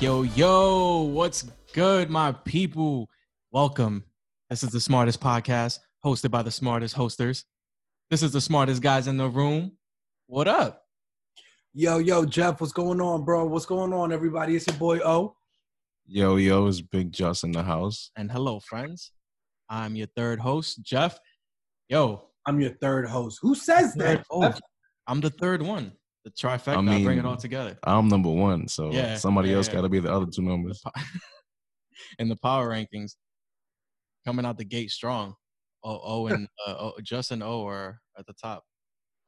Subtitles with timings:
[0.00, 3.08] Yo, yo, what's good, my people?
[3.52, 4.04] Welcome.
[4.50, 7.46] This is the smartest podcast hosted by the smartest hosters.
[8.10, 9.78] This is the smartest guys in the room.
[10.26, 10.82] What up?
[11.72, 13.46] Yo, yo, Jeff, what's going on, bro?
[13.46, 14.56] What's going on, everybody?
[14.56, 15.36] It's your boy O.
[16.06, 18.10] Yo, yo, it's Big Joss in the house.
[18.14, 19.10] And hello, friends.
[19.70, 21.18] I'm your third host, Jeff.
[21.88, 23.38] Yo, I'm your third host.
[23.42, 24.24] Who says that?
[24.30, 24.52] oh,
[25.06, 25.92] I'm the third one.
[26.24, 26.78] The trifecta.
[26.78, 27.78] I, mean, bring it all together.
[27.84, 29.74] I'm number one, so Yeah, somebody yeah, else yeah.
[29.74, 30.82] got to be the other two numbers.
[32.18, 33.16] In the power rankings,
[34.26, 35.34] coming out the gate strong.
[35.82, 38.64] Oh, oh, and uh, oh, Justin O are at the top.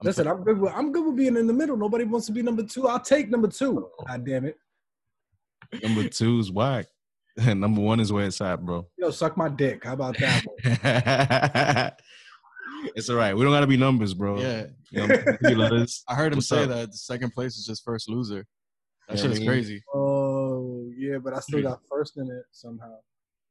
[0.00, 0.58] I'm Listen, I'm good.
[0.58, 1.76] With, I'm good with being in the middle.
[1.76, 2.88] Nobody wants to be number two.
[2.88, 3.90] I'll take number two.
[4.06, 4.56] God damn it.
[5.82, 6.86] number two is whack.
[7.38, 8.86] And number one is where it's at, bro.
[8.96, 9.84] Yo, suck my dick.
[9.84, 11.98] How about that?
[12.94, 13.34] It's all right.
[13.36, 14.38] We don't got to be numbers, bro.
[14.40, 14.66] yeah.
[14.90, 15.16] You know,
[15.56, 16.02] letters.
[16.08, 16.68] I heard him What's say up?
[16.70, 18.46] that the second place is just first loser.
[19.08, 19.82] That Yeah, shit is crazy.
[19.94, 22.94] oh, yeah, but I still got first in it somehow.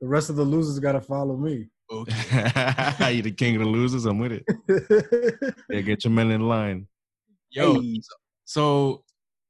[0.01, 1.67] The rest of the losers got to follow me.
[1.91, 2.13] Okay.
[3.15, 4.05] you the king of the losers.
[4.05, 5.55] I'm with it.
[5.69, 6.87] Yeah, get your men in line.
[7.51, 8.01] Yo, Hey.
[8.43, 9.03] so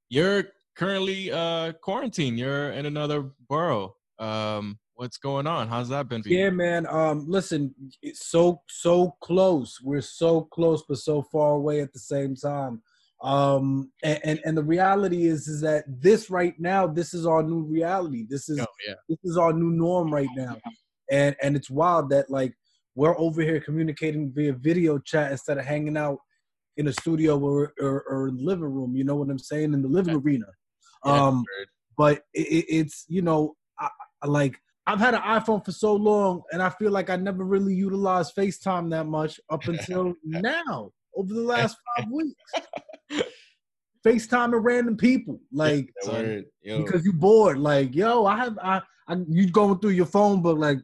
[0.10, 0.44] you're
[0.78, 2.38] currently uh quarantined.
[2.38, 3.96] You're in another borough.
[4.20, 5.68] Um, what's going on?
[5.68, 6.40] How's that been for you?
[6.40, 6.88] Yeah, man.
[6.88, 9.80] Um, listen, it's so so close.
[9.84, 12.82] We're so close, but so far away at the same time.
[13.22, 17.44] Um, and and, and the reality is is that this right now, this is our
[17.44, 18.26] new reality.
[18.28, 18.96] This is Oh, yeah.
[19.08, 20.58] this is our new norm right now,
[21.12, 22.56] and and it's wild that like
[22.96, 26.18] we're over here communicating via video chat instead of hanging out
[26.78, 28.96] in a studio or or, or in the living room.
[28.96, 29.76] You know what I'm saying?
[29.76, 30.48] In the living arena.
[31.04, 31.68] Um, word.
[31.96, 33.90] but it, it, it's you know I,
[34.24, 37.44] I like I've had an iPhone for so long, and I feel like I never
[37.44, 40.92] really utilized FaceTime that much up until now.
[41.16, 42.36] Over the last five weeks,
[44.06, 46.84] FaceTime and random people, like Son, Yo.
[46.84, 47.58] because you're bored.
[47.58, 50.78] Like yo, I have I, I you going through your phone, but like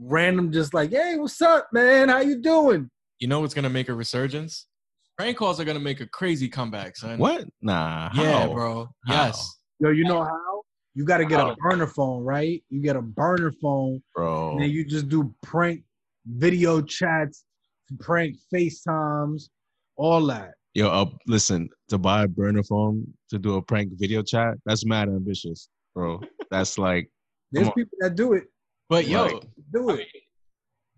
[0.00, 2.08] random, just like hey, what's up, man?
[2.08, 2.90] How you doing?
[3.20, 4.66] You know what's gonna make a resurgence?
[5.18, 7.18] Prank calls are gonna make a crazy comeback, son.
[7.18, 7.46] what?
[7.60, 8.10] Nah.
[8.14, 8.52] Yeah, how?
[8.52, 8.88] bro.
[9.06, 9.26] How?
[9.26, 9.58] Yes.
[9.78, 10.55] Yo, you know how?
[10.96, 12.64] You got to get a burner phone, right?
[12.70, 14.52] You get a burner phone, bro.
[14.52, 15.82] And then you just do prank
[16.24, 17.44] video chats,
[18.00, 19.50] prank FaceTimes,
[19.96, 20.54] all that.
[20.72, 24.86] Yo, uh, listen, to buy a burner phone to do a prank video chat, that's
[24.86, 26.18] mad ambitious, bro.
[26.50, 27.10] That's like,
[27.52, 28.44] There's people that do it.
[28.88, 29.42] But yo, Like-
[29.74, 29.98] Do I it.
[29.98, 30.06] mean,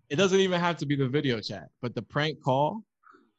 [0.09, 2.83] it doesn't even have to be the video chat, but the prank call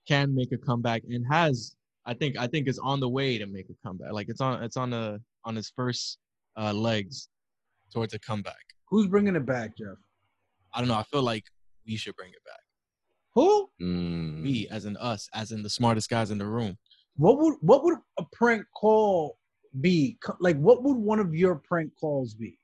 [0.06, 3.46] can make a comeback and has I think I think is on the way to
[3.46, 4.12] make a comeback.
[4.12, 6.18] Like it's on it's on the on its first
[6.60, 7.28] uh legs
[7.92, 8.54] towards a comeback.
[8.88, 9.96] Who's bringing it back, Jeff?
[10.74, 10.94] I don't know.
[10.94, 11.44] I feel like
[11.86, 12.60] we should bring it back.
[13.34, 13.70] Who?
[13.80, 16.76] mm, We, as in us, as in the smartest guys in the room.
[17.16, 19.38] What would what would a prank call
[19.80, 20.18] be?
[20.40, 22.58] Like, what would one of your prank calls be?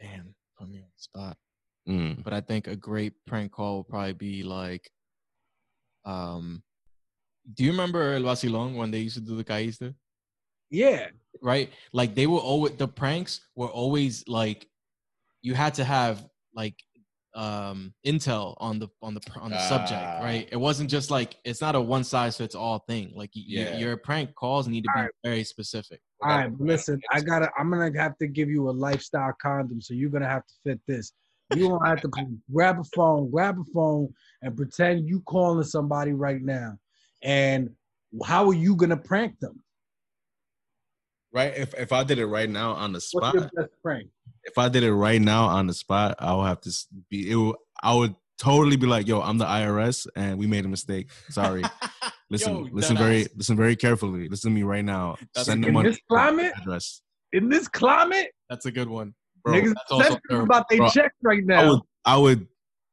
[0.00, 1.36] Damn, put me on the spot.
[1.88, 2.22] mm.
[2.22, 4.88] But I think a great prank call would probably be like,
[6.04, 6.62] um,
[7.54, 9.94] do you remember El Vacilon when they used to do the caíste?
[10.70, 11.06] Yeah,
[11.42, 11.70] right?
[11.92, 14.66] Like they were always the pranks were always like
[15.42, 16.74] you had to have like
[17.34, 20.20] um intel on the on the on the subject, Ah.
[20.22, 20.48] right?
[20.50, 23.12] It wasn't just like it's not a one size fits all thing.
[23.14, 25.12] Like y- y- your prank calls need to be Alright.
[25.22, 26.00] very specific.
[26.22, 27.48] All right, but listen, I gotta.
[27.56, 30.80] I'm gonna have to give you a lifestyle condom, so you're gonna have to fit
[30.88, 31.12] this.
[31.54, 32.10] You gonna have to
[32.52, 34.12] grab a phone, grab a phone,
[34.42, 36.76] and pretend you calling somebody right now.
[37.22, 37.70] And
[38.24, 39.62] how are you gonna prank them?
[41.32, 41.52] Right.
[41.56, 44.08] If if I did it right now on the What's spot, your best prank?
[44.44, 46.70] if I did it right now on the spot, I would have to
[47.10, 47.30] be.
[47.30, 50.68] It would, I would totally be like, "Yo, I'm the IRS, and we made a
[50.68, 51.10] mistake.
[51.30, 51.62] Sorry.
[52.30, 52.98] Listen, Yo, listen deadass.
[52.98, 54.28] very, listen very carefully.
[54.28, 55.16] Listen to me right now.
[55.34, 56.52] That's Send the in money this climate?
[56.60, 57.00] address,
[57.32, 59.14] In this climate, That's a good one.
[59.42, 59.54] bro.
[59.54, 61.70] niggas that's also about their checks right I now.
[61.70, 62.46] would, I would,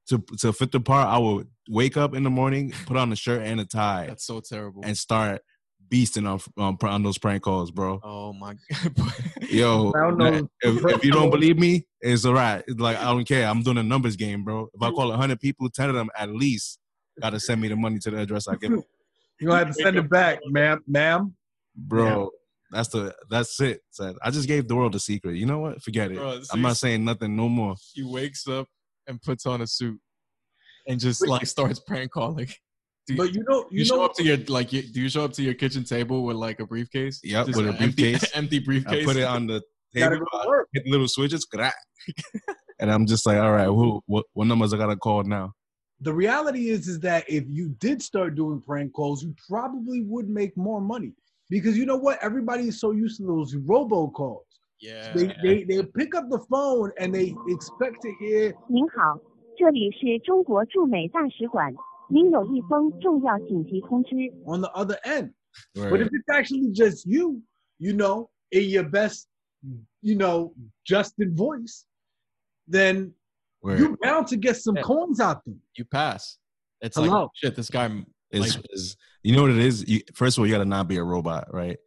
[0.08, 3.16] to to fit the part, I would wake up in the morning, put on a
[3.18, 4.84] shirt and a tie, That's so terrible.
[4.86, 5.42] and start
[5.90, 8.00] beasting on on, on those prank calls, bro.
[8.04, 8.56] oh my.
[9.42, 10.50] Yo, I don't know.
[10.62, 12.64] if, if you don't believe me, it's all right.
[12.68, 13.48] It's like I don't care.
[13.48, 14.70] I'm doing a numbers game, bro.
[14.74, 16.80] If I call hundred people, ten of them at least
[17.22, 18.72] gotta send me the money to the address I give.
[18.72, 18.84] them.
[19.40, 20.82] You're gonna have to send it back, ma'am.
[20.88, 21.36] Ma'am.
[21.76, 22.32] Bro,
[22.72, 23.82] that's the that's it.
[23.92, 24.16] son.
[24.22, 25.36] I just gave the world a secret.
[25.36, 25.82] You know what?
[25.82, 26.18] Forget it.
[26.18, 27.76] Bro, I'm not saying nothing no more.
[27.94, 28.68] he wakes up
[29.08, 30.00] and puts on a suit
[30.88, 32.48] and just like starts prank calling
[33.07, 35.01] Do you, But you know, you, you, show know, up to your like you, do
[35.01, 37.21] you show up to your kitchen table with like a briefcase?
[37.25, 38.31] Yep, Just with a an empty- briefcase.
[38.35, 39.03] Empty, briefcase.
[39.03, 39.63] I put it on the
[39.93, 40.69] you gotta table, go I to work.
[40.73, 41.75] hit the little switches, crack.
[42.79, 45.53] and I'm just like, all right, who, what, what numbers I gotta call now?
[46.03, 50.31] the reality is is that if you did start doing prank calls, you probably would
[50.31, 51.13] make more money
[51.51, 52.19] because you know what?
[52.23, 54.49] Everybody is so used to those robocalls.
[54.81, 55.13] Yeah.
[55.13, 59.21] They, they they pick up the phone and they expect to hear 您好，
[59.59, 61.71] 这里是中国驻美大使馆，
[62.09, 64.15] 您有一封重要紧急通知。
[64.47, 65.33] on the other end.
[65.75, 66.03] But Right.
[66.03, 67.43] if it's actually just you,
[67.79, 69.27] you know, in your best,
[70.01, 70.55] you know,
[70.85, 71.85] Justin voice,
[72.67, 73.13] then
[73.63, 73.79] Word.
[73.81, 74.83] you're bound to get some Yeah.
[74.83, 75.57] coins out there.
[75.77, 76.39] You pass.
[76.81, 77.23] It's Hello.
[77.23, 77.57] like shit.
[77.57, 78.05] This guy.
[78.33, 79.87] is, like- is you know what it is?
[79.89, 81.79] You, first of all, you gotta not be a robot, right?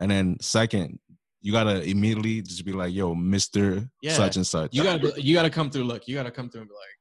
[0.00, 0.98] And then second,
[1.42, 4.14] you gotta immediately just be like, "Yo, Mister Yeah.
[4.14, 5.20] such and such." You gotta.
[5.20, 5.84] You gotta come through.
[5.84, 6.08] Look.
[6.08, 6.98] You gotta come through and be like.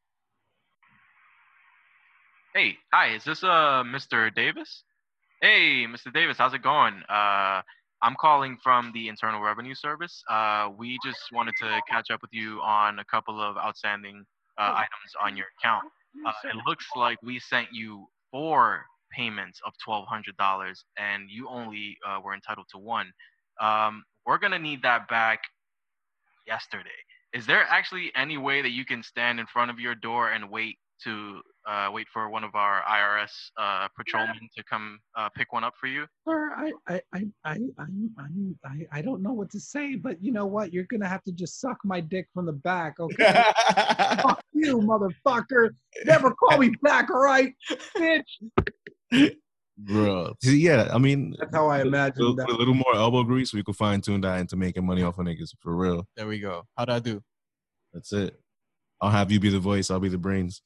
[2.57, 4.35] Hey, hi, is this uh Mr.
[4.35, 4.83] Davis?
[5.43, 6.11] Hey, Mr.
[6.11, 7.03] Davis, how's it going?
[7.07, 7.61] Uh
[8.01, 10.25] I'm calling from the Internal Revenue Service.
[10.27, 14.25] Uh we just wanted to catch up with you on a couple of outstanding
[14.57, 15.85] uh, items on your account.
[16.27, 22.21] Uh, it looks like we sent you four payments of $1,200 and you only uh,
[22.25, 23.13] were entitled to one.
[23.61, 25.41] Um, we're going to need that back
[26.47, 26.89] yesterday.
[27.35, 30.51] Is there actually any way that you can stand in front of your door and
[30.51, 35.53] wait to uh, wait for one of our IRS uh, patrolmen to come uh, pick
[35.53, 36.05] one up for you?
[36.27, 37.87] Sir, I, I, I, I, I,
[38.65, 40.73] I, I don't know what to say, but you know what?
[40.73, 43.43] You're gonna have to just suck my dick from the back, okay?
[44.23, 45.71] Fuck you, motherfucker!
[46.05, 47.53] Never call me back, all right,
[47.97, 48.23] bitch.
[49.79, 50.35] bro.
[50.43, 52.49] See, yeah, I mean, That's how I with- imagine with that.
[52.49, 55.27] a little more elbow grease, we could fine tune that into making money off of
[55.27, 56.07] niggas for real.
[56.17, 56.65] There we go.
[56.77, 57.23] How'd I do?
[57.93, 58.39] That's it.
[59.01, 59.91] I'll have you be the voice.
[59.91, 60.63] I'll be the brains.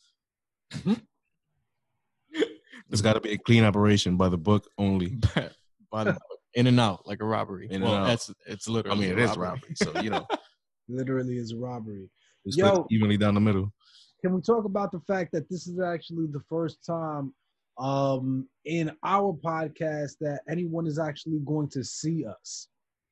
[2.90, 5.16] It's got to be a clean operation by the book only.
[5.92, 6.22] By the book.
[6.54, 7.66] In and out like a robbery.
[7.70, 9.06] In well, that's it's literally.
[9.06, 9.16] I literally.
[9.16, 10.26] mean, it a is robbery, so you know,
[10.88, 12.08] Literally is a robbery.
[12.44, 12.66] it's Yo.
[12.66, 13.72] split evenly down the middle.
[14.20, 17.32] Can we talk about the fact that this is actually the first time
[17.78, 22.68] um in our podcast that anyone is actually going to see us?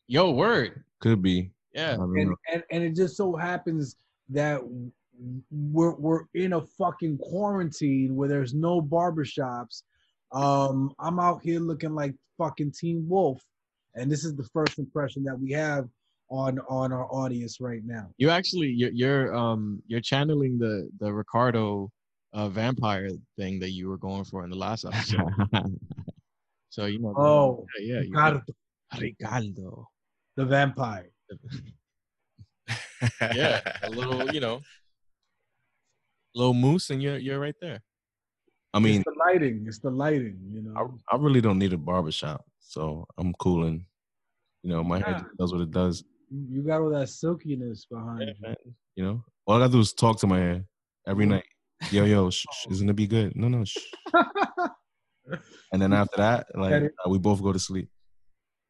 [0.09, 0.85] Yo, word.
[1.01, 1.51] Could be.
[1.75, 1.95] Yeah.
[1.95, 3.97] and, and and it just so happens
[4.31, 4.61] that
[5.51, 9.83] we're we're in a fucking quarantine where there's no barbershops.
[10.33, 13.43] Um, I'm out here looking like fucking Teen Wolf,
[13.95, 15.89] and this is the first impression that we have
[16.31, 18.11] on on our audience right now.
[18.19, 21.91] You actually you're, you're um you're channeling the the Ricardo
[22.33, 25.31] uh, vampire thing that you were going for in the last episode.
[26.69, 27.15] so you know.
[27.17, 28.01] Oh, yeah, yeah.
[28.01, 28.43] Ricardo,
[28.99, 29.89] Ricardo.
[30.37, 31.11] the vampire.
[33.21, 34.61] Yeah, a little, you know,
[36.35, 37.81] little mousse, and you're you're right there.
[38.75, 39.65] I mean, it's the lighting.
[39.67, 40.39] It's the lighting.
[40.53, 40.99] You know.
[41.11, 43.87] I, I really don't need a barbershop, so I'm cooling.
[44.63, 45.19] You know, my hair Yeah.
[45.23, 46.05] just does what it does.
[46.31, 48.35] You got all that silkiness behind Yeah, you.
[48.43, 48.57] man.
[48.97, 50.65] You know, all I gotta do is talk to my hair
[51.07, 51.45] every night.
[51.91, 53.35] Yo, yo, shh, shh, isn't it be good?
[53.37, 53.65] No, no.
[55.73, 57.89] And then after that, like uh, we both go to sleep.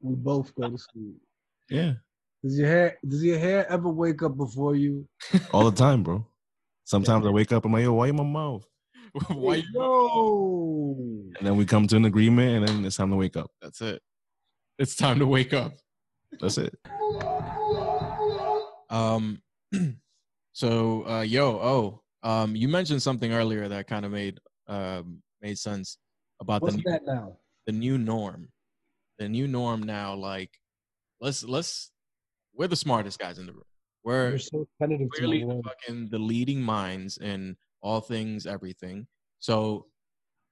[0.01, 1.17] we both go to sleep.
[1.71, 1.95] Yeah,
[2.45, 5.07] Does your hair does your hair ever wake up before you?
[5.53, 6.27] all the time, bro.
[6.89, 8.67] Sometimes I wake up and I'm like, yo, why in my mouth?
[9.35, 10.95] Why you- Yo.
[11.39, 13.51] And then we come to an agreement, and then it's time to wake up.
[13.61, 14.01] That's it.
[14.79, 15.73] It's time to wake up.
[16.41, 16.75] That's it.
[18.89, 19.43] Um,
[20.53, 25.59] so uh, yo, oh, um, you mentioned something earlier that kind of made um made
[25.59, 25.99] sense
[26.41, 27.37] about What's the that now?
[27.67, 28.49] the new norm.
[29.19, 30.51] The new norm now, like,
[31.21, 31.91] let's let's
[32.55, 33.63] we're the smartest guys in the room.
[34.09, 39.07] We're You're so tentative clearly the fucking the leading minds in all things, everything.
[39.39, 39.85] So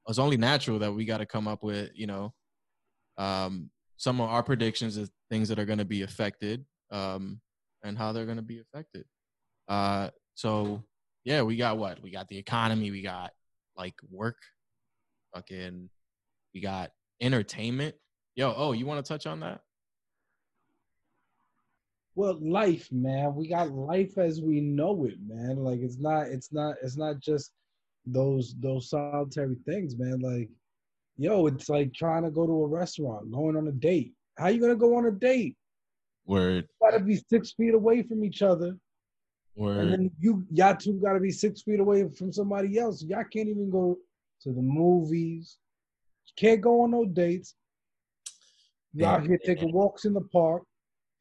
[0.06, 2.34] it's only natural that we got to come up with, you know,
[3.16, 7.40] um, some of our predictions of things that are going to be affected, um,
[7.82, 9.06] and how they're going to be affected.
[9.68, 10.84] Uh, so
[11.24, 12.02] yeah, we got what?
[12.02, 12.90] We got the economy.
[12.90, 13.30] We got
[13.74, 14.36] like work,
[15.34, 15.88] fucking.
[16.52, 16.90] We got
[17.22, 17.94] entertainment.
[18.34, 19.62] Yo, oh, you want to touch on that?
[22.16, 23.34] Well, life, man.
[23.34, 25.58] We got life as we know it, man.
[25.58, 27.52] Like it's not, it's not, it's not just
[28.06, 30.20] those those solitary things, man.
[30.20, 30.48] Like,
[31.18, 34.14] yo, it's like trying to go to a restaurant, going on a date.
[34.38, 35.56] How you gonna go on a date?
[36.24, 38.76] Word, You gotta be six feet away from each other.
[39.80, 43.02] And then you y'all two gotta be six feet away from somebody else.
[43.02, 43.98] Y'all can't even go
[44.42, 45.58] to the movies.
[46.36, 47.54] Can't go on no dates.
[49.02, 50.62] Out here taking walks in the park,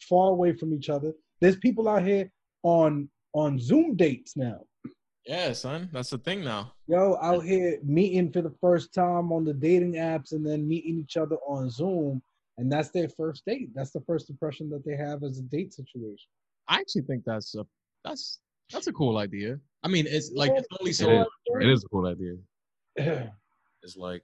[0.01, 1.13] far away from each other.
[1.41, 2.31] There's people out here
[2.63, 4.61] on on Zoom dates now.
[5.25, 6.73] Yeah, son, that's the thing now.
[6.87, 10.99] Yo, out here meeting for the first time on the dating apps and then meeting
[10.99, 12.21] each other on Zoom.
[12.57, 13.69] And that's their first date.
[13.73, 16.27] That's the first impression that they have as a date situation.
[16.67, 17.65] I actually think that's a
[18.03, 18.39] that's
[18.71, 19.59] that's a cool idea.
[19.83, 21.27] I mean, it's like it's only so all much,
[21.61, 22.35] It is a cool idea.
[23.83, 24.23] It's like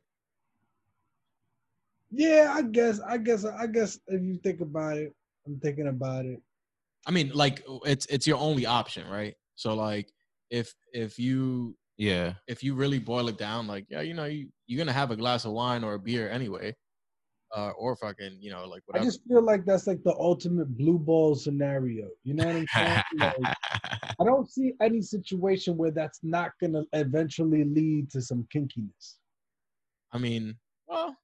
[2.10, 3.00] Yeah, I guess.
[3.00, 3.46] I guess.
[3.46, 5.14] I guess if you think about it,
[5.46, 6.42] I'm thinking about it.
[7.08, 9.36] I mean, like it's it's your only option, right?
[9.56, 10.12] So like
[10.50, 14.50] if if you yeah, if you really boil it down, like yeah, you know, you
[14.68, 16.76] you're gonna have a glass of wine or a beer anyway,
[17.56, 21.00] uh, or fucking you know like I just feel like that's like the ultimate blue
[21.00, 22.08] ball scenario.
[22.24, 23.04] You know what I'm saying?
[23.20, 23.58] Like,
[24.20, 29.16] I don't see any situation where that's not gonna eventually lead to some kinkiness.
[30.12, 30.56] I mean,
[30.88, 31.18] well, well,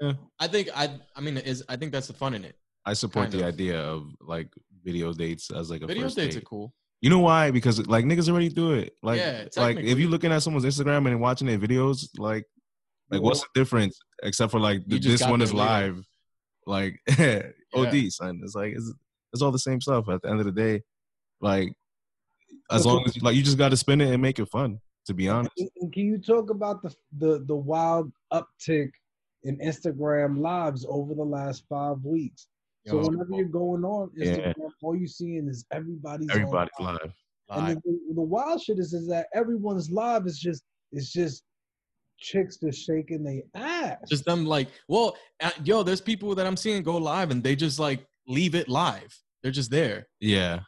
[0.00, 0.12] Yeah.
[0.40, 2.56] I think I I mean is I think that's the fun in it.
[2.84, 3.54] I support Kind the of.
[3.54, 4.48] idea of like
[4.84, 6.42] video dates as like a Video first dates date.
[6.42, 6.74] are cool.
[7.00, 7.50] You know why?
[7.50, 8.94] Because like niggas already do it.
[9.02, 10.02] Like, Yeah, like if technically.
[10.02, 12.44] you looking at someone's Instagram and watching their videos, like,
[13.10, 15.68] like what's the difference except for like You th- this got one there is later.
[15.94, 16.06] live,
[16.66, 17.00] like
[17.74, 18.40] OD son.
[18.44, 18.92] It's like it's,
[19.32, 20.08] it's all the same stuff.
[20.08, 20.82] At the end of the day,
[21.40, 21.72] like
[22.70, 24.78] as long as like you just got to spin it and make it fun.
[25.06, 28.90] To be honest, And- and Can you talk about the the the wild uptick
[29.44, 32.48] in Instagram lives over the last five weeks?
[32.86, 34.26] So Yo, whenever you're going on Yeah.
[34.26, 36.98] Instagram, all you're seeing is everybody's on everybody's live.
[37.00, 37.12] live.
[37.50, 41.42] And the, the, the wild shit is, is that everyone's live is just it's just
[42.18, 43.98] chicks just shaking their ass.
[44.08, 47.56] just them like, well, uh, yo, there's people that I'm seeing go live and they
[47.56, 49.16] just like leave it live.
[49.42, 50.06] They're just there.
[50.20, 50.60] Yeah,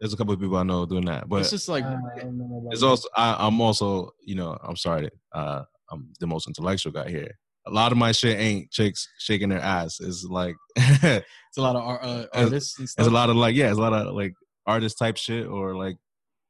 [0.00, 2.38] there's a couple of people I know doing that, but it's just like, I don't
[2.38, 6.48] know about It's also I, I'm also you know I'm sorry uh, I'm the most
[6.48, 7.32] intellectual guy here.
[7.66, 9.98] A lot of my shit ain't chicks shaking their ass.
[10.00, 13.06] It's like it's it's a lot of ar- uh, As- artists and stuff.
[13.06, 14.34] a lot of like yeah, it's a lot of like
[14.66, 15.96] artist type shit or like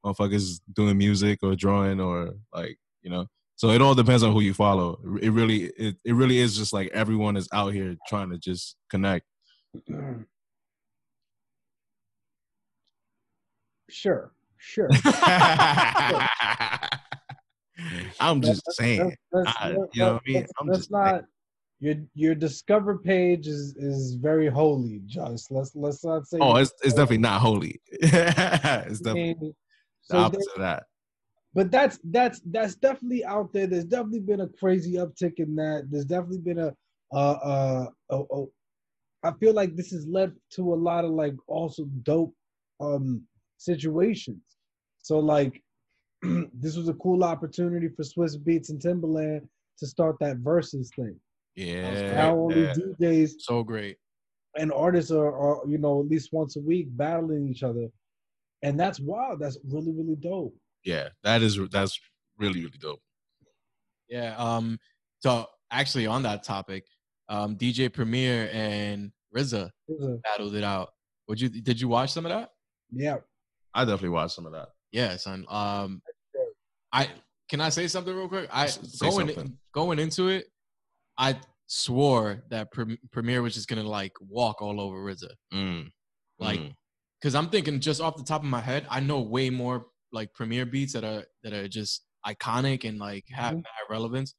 [0.04, 3.26] motherfuckers doing music or drawing or like you know.
[3.56, 4.98] So it all depends on who you follow.
[5.22, 8.76] It really it, it really is just like everyone is out here trying to just
[8.90, 9.24] connect.
[13.88, 14.88] sure, sure.
[18.20, 19.00] I'm just saying.
[19.00, 20.46] Let's- let's- I- you know what I mean?
[20.60, 21.04] I'm just saying.
[21.04, 21.24] not.
[21.78, 26.38] Your your discover page is is very holy, just let's let's not say.
[26.40, 27.82] Oh, it's it's definitely not holy.
[27.92, 29.54] it's definitely mean,
[30.08, 30.84] the opposite of that.
[31.52, 33.66] but that's that's that's definitely out there.
[33.66, 35.88] There's definitely been a crazy uptick in that.
[35.90, 36.74] There's definitely been a
[37.12, 38.50] uh uh oh
[39.22, 42.34] i feel like this has led to a lot of like also dope
[42.80, 43.22] um
[43.58, 44.42] situations.
[44.98, 45.62] So like
[46.54, 49.46] this was a cool opportunity for Swizz Beatz and Timbaland
[49.78, 51.18] to start that Verzuz thing.
[51.54, 52.12] Yeah.
[52.12, 52.74] Now only yeah.
[53.00, 53.96] DJs so great.
[54.58, 57.88] and artists are, are you know at least once a week battling each other,
[58.62, 59.40] and that's wild.
[59.40, 60.54] That's really really dope.
[60.84, 61.98] Yeah, that is that's
[62.38, 63.00] really really dope.
[64.08, 64.34] Yeah.
[64.36, 64.78] Um.
[65.20, 66.84] So actually, on that topic,
[67.28, 70.90] um, DJ Premier and RZA It was a- battled it out.
[71.28, 72.50] Would you did you watch some of that?
[72.92, 73.16] yeah,
[73.74, 74.68] I definitely watched some of that.
[74.92, 75.44] Yeah, son.
[75.48, 76.00] Um,
[76.92, 77.08] I
[77.48, 78.48] can I say something real quick?
[78.52, 79.58] I say going something.
[79.72, 80.46] going into it,
[81.18, 85.30] I swore that Prem- Premier was just gonna like walk all over RZA.
[85.52, 85.90] Mm,
[86.38, 86.72] Like, mm.
[87.20, 90.32] because I'm thinking just off the top of my head, I know way more like
[90.34, 93.62] Premier beats that are that are just iconic and like have Mhm.
[93.62, 94.34] mad relevance.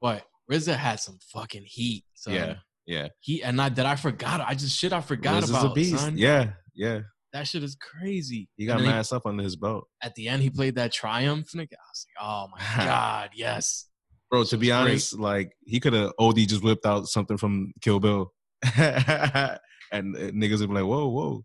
[0.00, 2.04] But RZA had some fucking heat.
[2.14, 2.56] So yeah,
[2.86, 3.08] yeah.
[3.20, 4.40] he and I that I forgot.
[4.40, 5.66] I just shit I forgot Riz is about.
[5.66, 5.98] a beast.
[5.98, 6.16] Son.
[6.18, 7.00] Yeah, yeah.
[7.32, 8.48] That shit is crazy.
[8.56, 11.72] He got mad stuff under his belt, at the end he played that triumph nigga.
[11.72, 13.86] I was like, oh my god, yes.
[14.30, 14.44] bro.
[14.44, 14.90] To be was great.
[14.90, 18.32] honest, like he could have OD just whipped out something from Kill Bill,
[18.76, 19.58] and
[20.16, 21.44] uh, niggas would be like, whoa, whoa.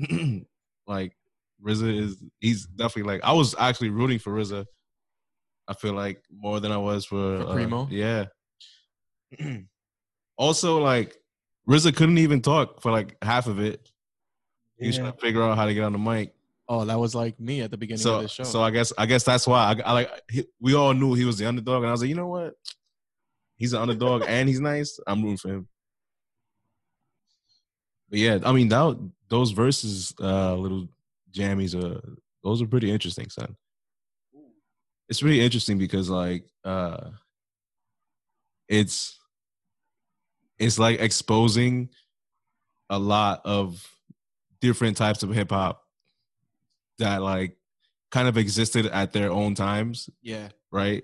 [0.86, 1.12] like
[1.64, 4.64] RZA is he's definitely like I was actually rooting for RZA.
[5.68, 7.88] I feel like more than I was for, For uh, Primo?
[7.90, 8.24] yeah.
[10.36, 11.16] also, like
[11.68, 13.88] RZA couldn't even talk for like half of it.
[14.80, 16.34] He was trying to figure out how to get on the mic.
[16.68, 18.44] Oh, that was like me at the beginning of the show.
[18.44, 21.24] so I guess I guess that's why I, I like he, we all knew he
[21.24, 22.54] was the underdog, and I was like, you know what?
[23.56, 24.98] He's an underdog and he's nice.
[25.06, 25.68] I'm rooting for him.
[28.08, 30.88] But yeah, I mean that those verses, uh, little
[31.32, 32.00] jammies, uh,
[32.42, 33.56] those are pretty interesting, son.
[35.08, 37.10] It's really interesting because like uh,
[38.68, 39.18] it's
[40.58, 41.90] it's like exposing
[42.88, 43.86] a lot of
[44.60, 45.82] different types of hip hop
[46.98, 47.56] that like
[48.10, 51.02] kind of existed at their own times, yeah, right?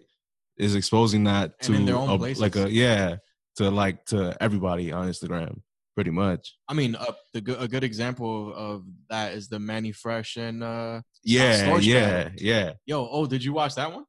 [0.59, 2.41] Is exposing that And to their own a- places.
[2.41, 3.17] like a yeah
[3.57, 5.61] to like to everybody on Instagram,
[5.95, 6.57] pretty much.
[6.69, 10.63] I mean, uh, the good, a good example of that is the Manny Fresh and
[10.63, 12.33] uh, Yeah, yeah, battle.
[12.39, 12.73] yeah.
[12.85, 13.09] yo.
[13.11, 14.05] Oh, did you watch that one?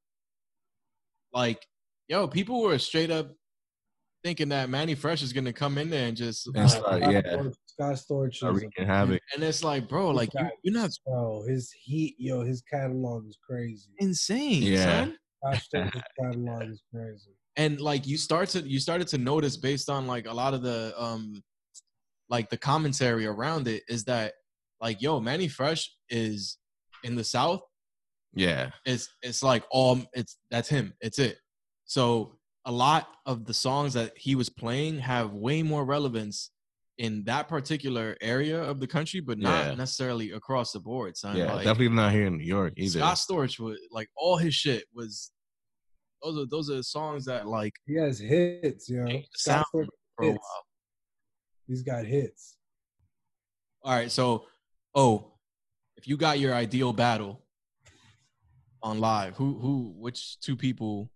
[1.34, 1.66] Like,
[2.08, 3.34] yo, people were straight up
[4.24, 7.42] thinking that Manny Fresh is gonna come in there and just And start, Scott yeah.
[7.68, 9.22] Scott Storch Start wreaking havoc.
[9.34, 13.28] and it's like, bro, like you, guy- you're not Bro, his heat, yo, his catalog
[13.28, 13.90] is crazy.
[14.00, 15.06] insane, Yeah.
[15.06, 15.18] son.
[16.20, 17.30] Catalog is crazy.
[17.58, 20.62] and like you start to you started to notice based on like a lot of
[20.64, 21.42] the um
[22.30, 24.34] like the commentary around it is that
[24.82, 26.58] like yo manny fresh is
[27.04, 27.62] in the south
[28.34, 28.72] Yeah.
[28.86, 31.38] it's it's like all it's that's him it's it
[31.86, 32.37] so
[32.68, 36.52] a lot of the songs that he was playing have way more relevance
[36.98, 39.74] in that particular area of the country but not Yeah.
[39.76, 41.54] necessarily across the board son Yeah.
[41.54, 43.00] like, Definitely not here in New York either.
[43.00, 45.32] scott storch was like all his shit was
[46.22, 49.04] those are those are songs that like He has hits, yo.
[49.06, 49.22] Know?
[49.34, 50.40] Scott sound Storch for a hits.
[50.42, 50.64] while
[51.68, 52.58] He's got hits.
[53.84, 54.46] All right, so
[54.96, 55.34] oh,
[55.98, 57.44] if you got your ideal battle
[58.84, 61.10] on live, who who which two people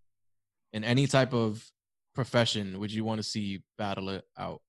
[0.74, 1.70] in any type of
[2.14, 4.62] profession would you want to see battle it out?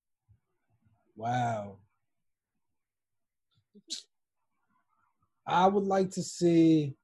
[1.16, 1.78] Wow.
[5.47, 6.94] I would like to see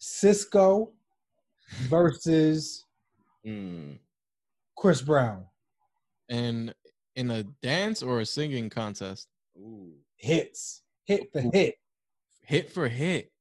[0.00, 0.90] Sisqó
[1.88, 2.84] versus
[3.44, 3.98] Mm.
[4.76, 5.44] Chris Brown.
[6.28, 6.72] And
[7.16, 9.26] in a dance or a singing contest?
[10.16, 10.82] Hits.
[11.04, 11.50] Hit for Ooh.
[11.52, 11.74] hit.
[12.46, 13.32] Hit for hit.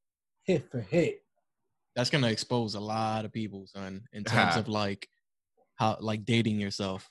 [0.44, 1.24] Hit for hit.
[1.96, 5.08] That's gonna expose a lot of people, son, in terms of like
[5.76, 7.10] how like dating yourself.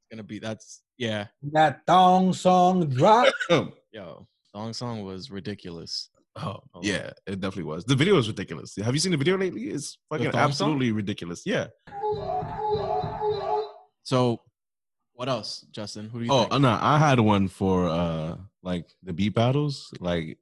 [0.00, 1.26] It's gonna be that's yeah.
[1.52, 3.32] That thong song drop.
[3.92, 6.10] Yo, song song was ridiculous.
[6.36, 6.80] Oh, Oh.
[6.82, 7.84] yeah, it definitely was.
[7.84, 8.76] The video is ridiculous.
[8.76, 9.70] Have you seen the video lately?
[9.70, 10.42] It's fucking thong song?
[10.42, 11.42] absolutely ridiculous.
[11.44, 11.66] Yeah.
[14.02, 14.40] So
[15.14, 16.08] what else, Justin?
[16.08, 16.62] Who do you Oh think?
[16.62, 19.92] no, I had one for uh like the beat battles.
[20.00, 20.38] Like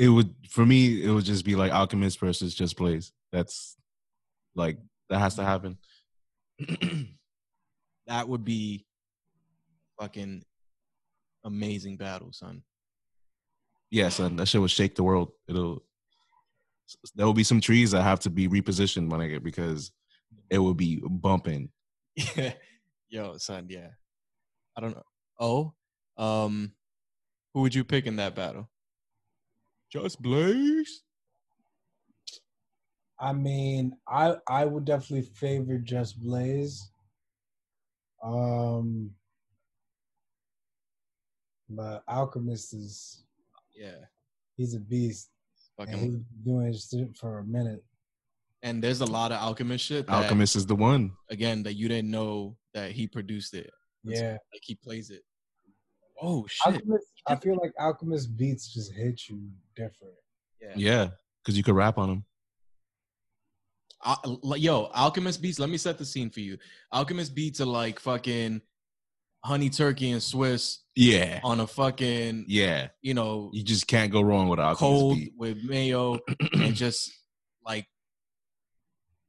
[0.00, 3.12] it would for me, it would just be like Alchemist versus Just Blaze.
[3.32, 3.76] That's
[4.54, 4.78] like
[5.10, 5.76] that has to happen.
[8.06, 8.86] that would be
[10.00, 10.42] fucking
[11.44, 12.62] amazing battle, son.
[13.90, 15.32] yeah, son, that shit would shake the world.
[15.46, 15.84] It'll
[17.14, 19.92] there will be some trees that have to be repositioned, my nigga, because
[20.48, 21.68] it will be bumping.
[22.16, 22.54] Yeah.
[23.10, 23.88] Yo, son, yeah.
[24.76, 25.02] I don't know.
[25.38, 25.74] Oh,
[26.16, 26.72] um,
[27.52, 28.68] who would you pick in that battle?
[29.92, 31.02] Just Blaze.
[33.18, 36.90] I mean, I I would definitely favor Just Blaze.
[38.22, 39.10] Um,
[41.68, 43.24] but Alchemist is
[43.74, 44.04] Yeah.
[44.56, 45.30] he's a beast.
[45.78, 46.02] And Fucking.
[46.04, 47.82] he's been doing shit for a minute.
[48.62, 50.06] And there's a lot of Alchemist shit.
[50.06, 51.12] That, Alchemist is the one.
[51.30, 53.70] Again, that you didn't know that he produced it.
[54.04, 55.22] It's Yeah, Like he plays it.
[56.20, 56.74] Oh shit.
[56.74, 57.06] Alchemist.
[57.26, 59.40] I feel like Alchemist beats just hit you
[59.76, 60.14] different.
[60.60, 60.72] Yeah.
[60.76, 61.08] Yeah,
[61.42, 62.24] because you could rap on them.
[64.04, 65.58] Al- yo, Alchemist beats.
[65.58, 66.56] Let me set the scene for you.
[66.92, 68.62] Alchemist beats are like fucking
[69.44, 72.88] honey turkey and Swiss Yeah, on a fucking yeah.
[73.02, 75.32] you know You just can't go wrong with Alchemist cold beat.
[75.36, 76.18] with mayo
[76.54, 77.10] and just
[77.64, 77.86] like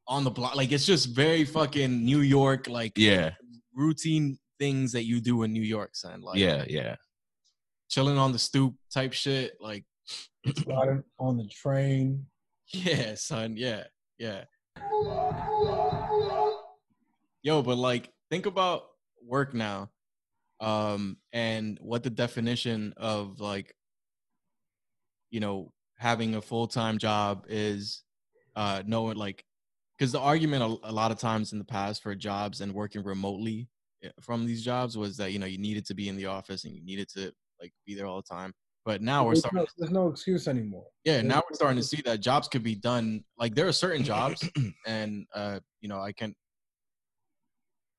[0.07, 0.55] on the block.
[0.55, 3.31] Like it's just very fucking New York like Yeah,
[3.73, 6.21] routine things that you do in New York, son.
[6.21, 6.95] Like yeah, yeah.
[7.89, 9.53] chilling on the stoop type shit.
[9.59, 9.85] Like
[10.67, 12.27] Riding on the train.
[12.67, 13.55] yeah, son.
[13.57, 13.85] Yeah,
[14.19, 14.43] yeah.
[17.41, 18.83] Yo, but like think about
[19.25, 19.89] work now.
[20.59, 23.73] Um and what the definition of like
[25.31, 28.03] you know having a full-time job is
[28.55, 29.43] uh knowing like
[29.97, 33.03] because the argument a, a lot of times in the past for jobs and working
[33.03, 33.67] remotely
[34.19, 36.73] from these jobs was that you know you needed to be in the office and
[36.75, 38.53] you needed to like be there all the time.
[38.83, 40.85] But now we're There's starting no, there's no excuse anymore.
[41.05, 44.03] yeah now we're starting to see that jobs could be done like there are certain
[44.03, 44.49] jobs
[44.87, 46.33] and uh you know i can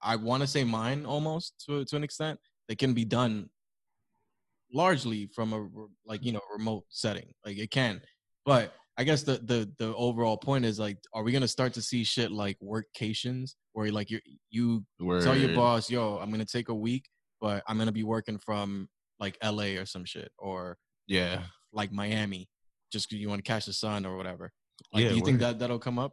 [0.02, 2.36] i want to say mine almost to, to an extent
[2.68, 3.48] they can be done
[4.74, 5.68] largely from a
[6.06, 8.00] like you know remote setting like it can.
[8.44, 11.82] But i guess the the the overall point is like are we gonna start to
[11.82, 14.84] see shit like workations where like you you
[15.22, 17.08] tell your boss yo i'm gonna take a week
[17.40, 20.76] but i'm gonna be working from like la or some shit or
[21.06, 22.48] Yeah, like Miami,
[22.92, 24.52] just 'cause you want to catch the sun or whatever.
[24.92, 26.12] Like, Yeah, do you think that that'll come up?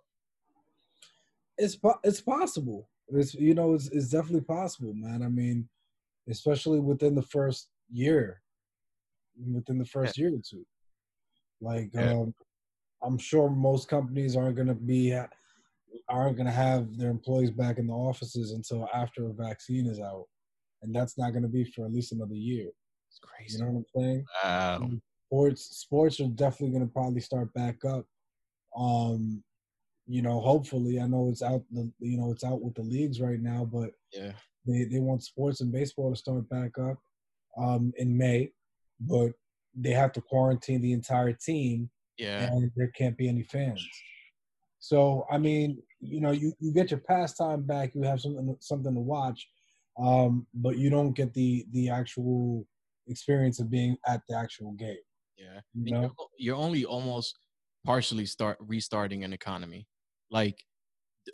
[1.58, 2.90] It's po- it's possible.
[3.10, 5.22] It's you know it's it's definitely possible, man.
[5.24, 5.68] I mean,
[6.28, 8.42] especially within the first year,
[9.54, 10.66] within the first year or two.
[11.62, 12.12] Like, Yeah.
[12.14, 12.34] um,
[13.04, 15.18] I'm sure most companies aren't gonna be
[16.08, 20.26] aren't gonna have their employees back in the offices until after a vaccine is out,
[20.82, 22.70] and that's not gonna be for at least another year.
[23.10, 23.58] It's crazy.
[23.58, 24.26] You know what I'm saying?
[24.44, 24.90] wow.
[25.28, 28.06] sports sports are definitely going to probably start back up
[28.76, 29.44] um
[30.12, 31.64] you know, hopefully, I know it's out.
[31.72, 34.32] The you know it's out with the leagues right now, but Yeah.
[34.66, 36.98] they they want sports and baseball to start back up
[37.56, 38.52] um, in May,
[39.00, 39.34] but
[39.76, 42.44] they have to quarantine the entire team, Yeah.
[42.52, 43.86] and there can't be any fans.
[44.80, 48.94] So I mean, you know, you, you get your pastime back, you have something something
[48.94, 49.48] to watch,
[50.00, 52.66] um, but you don't get the the actual
[53.08, 54.96] experience of being at the actual game.
[55.38, 55.62] Yeah.
[55.74, 56.12] you know?
[56.38, 57.38] you're only almost
[57.86, 59.88] partially start restarting an economy.
[60.30, 60.60] Like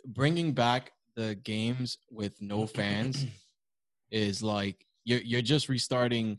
[0.06, 3.26] bringing back the games with no fans
[4.10, 6.38] is like you're you're just restarting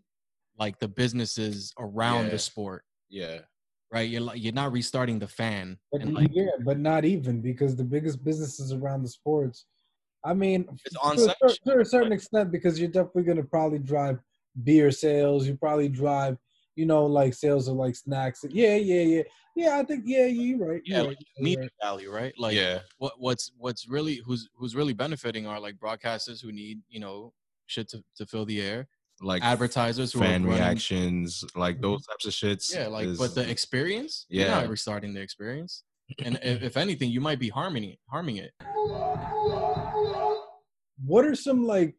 [0.60, 2.32] like the businesses around Yeah.
[2.32, 3.40] the sport, Yeah.
[3.92, 4.10] Right?
[4.10, 5.78] You're you're not restarting the fan.
[5.92, 9.66] but And like yeah, but not even because the biggest businesses around the sports.
[10.24, 13.38] I mean, It's on to, a, cer- to a certain extent, because you're definitely going
[13.38, 14.20] to probably drive
[14.64, 15.48] beer sales.
[15.48, 16.38] You probably drive,
[16.76, 18.44] you know, like sales of like snacks.
[18.50, 19.22] Yeah, yeah, yeah,
[19.56, 19.78] yeah.
[19.78, 20.82] I think yeah, you're right.
[20.86, 21.72] yeah, You're like right, you're media right.
[21.82, 22.34] value, right?
[22.38, 22.80] Like yeah.
[22.98, 27.32] what what's what's really who's who's really benefiting are like broadcasters who need you know
[27.68, 28.88] shit to, to fill the air,
[29.20, 32.74] Like advertisers who fan are reactions, like those types of shits.
[32.74, 34.62] Yeah, like is- but the experience, you're Yeah.
[34.62, 35.84] not restarting the experience,
[36.24, 38.52] and if, if anything, you might be harming it, harming it.
[41.04, 41.96] What are some like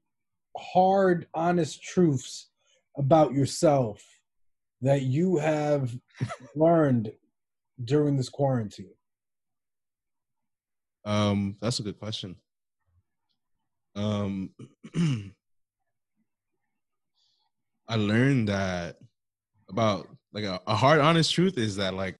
[0.56, 2.50] hard, honest truths
[2.96, 4.02] about yourself
[4.82, 5.96] that you have
[6.54, 7.12] learned
[7.84, 8.94] during this quarantine?
[11.04, 12.36] Um, that's a good question.
[13.96, 14.50] Um,
[17.88, 18.96] I learned that
[19.68, 22.16] about like a, a hard, honest truth is that like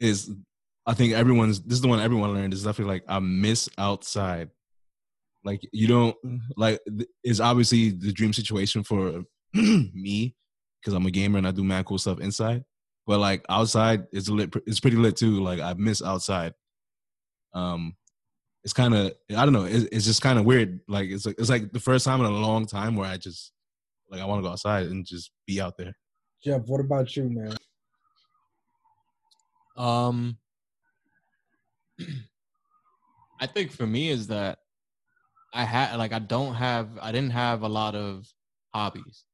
[0.00, 0.30] is
[0.86, 4.50] I think everyone's this is the one everyone learned is definitely like I miss outside.
[5.44, 6.16] Like you don't
[6.56, 9.24] like th- is obviously the dream situation for
[9.54, 10.34] me
[10.80, 12.64] because I'm a gamer and I do mad cool stuff inside.
[13.06, 14.52] But like outside, it's lit.
[14.66, 15.42] It's pretty lit too.
[15.42, 16.52] Like I miss outside
[17.54, 17.96] um
[18.64, 21.36] it's kind of i don't know it, it's just kind of weird like it's like
[21.38, 23.52] it's like the first time in a long time where i just
[24.10, 25.94] like i want to go outside and just be out there
[26.42, 27.56] Jeff, what about you, man?
[29.76, 30.38] Um,
[33.40, 34.58] I think for me is that
[35.52, 38.26] I had like I don't have I didn't have a lot of
[38.74, 39.24] hobbies.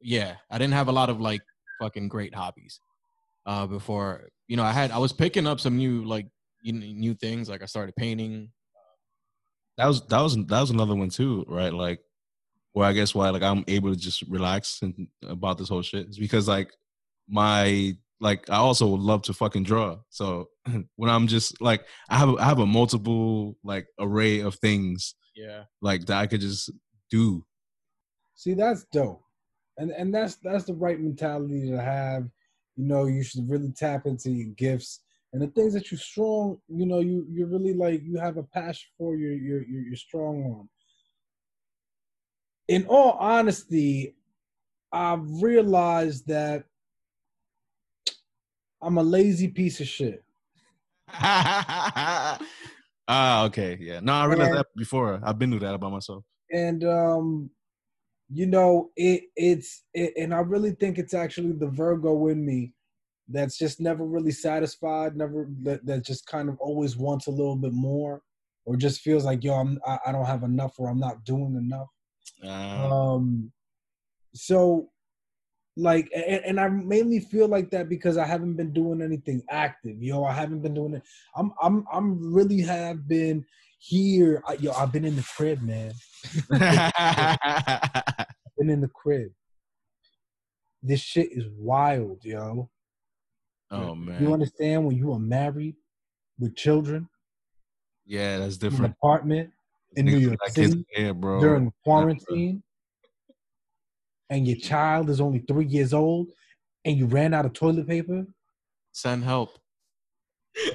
[0.00, 1.42] Yeah, I didn't have a lot of like
[1.80, 2.80] fucking great hobbies.
[3.46, 6.26] Uh, before you know, I had I was picking up some new like
[6.64, 7.48] new things.
[7.50, 8.50] Like I started painting.
[9.76, 12.00] that was that was that was another one too right like
[12.74, 16.06] where i guess why like i'm able to just relax and about this whole shit
[16.08, 16.70] is because like
[17.28, 20.48] my like i also love to fucking draw so
[20.96, 25.14] when i'm just like i have a, i have a multiple like array of things
[25.34, 25.64] Yeah.
[25.80, 26.70] like that i could just
[27.10, 27.44] do
[28.36, 29.22] See, that's dope,
[29.78, 32.24] and and that's that's the right mentality to have.
[32.76, 35.00] You know, you should really tap into your gifts
[35.32, 36.58] and the things that you're strong.
[36.68, 39.14] You know, you you're really like you have a passion for.
[39.14, 40.68] your your you're you're, you're strong on.
[42.68, 44.16] In all honesty,
[44.92, 46.64] I've realized that
[48.82, 50.22] I'm a lazy piece of shit.
[51.08, 52.38] ah
[53.44, 54.00] okay yeah.
[54.00, 55.20] No i realized And- that before.
[55.22, 56.24] I've been through that about myself.
[56.50, 57.50] And um
[58.30, 62.72] you know it it's it, and i really think it's actually the virgo in me
[63.28, 67.54] that's just never really satisfied never that, that just kind of always wants a little
[67.54, 68.22] bit more
[68.64, 71.54] or just feels like yo I'm, I, I don't have enough or i'm not doing
[71.54, 71.88] enough
[72.44, 73.52] uh, um
[74.34, 74.88] so
[75.76, 80.00] like and, and i mainly feel like that because i haven't been doing anything active
[80.02, 81.02] yo i haven't been doing it
[81.36, 83.44] i'm i'm i'm really have been
[83.78, 85.92] here I, yo i've been in the crib man
[88.56, 89.30] been in the crib.
[90.82, 92.70] This shit is wild, yo.
[93.70, 94.22] oh man.
[94.22, 95.76] You understand when you are married
[96.38, 97.08] with children
[98.06, 99.50] yeah that's in an different apartment
[99.96, 101.40] in New York got kids City in bro.
[101.40, 102.62] during quarantine,
[104.30, 106.28] and your child is only three years old,
[106.84, 108.26] and you ran out of toilet paper?
[108.92, 109.58] Send help.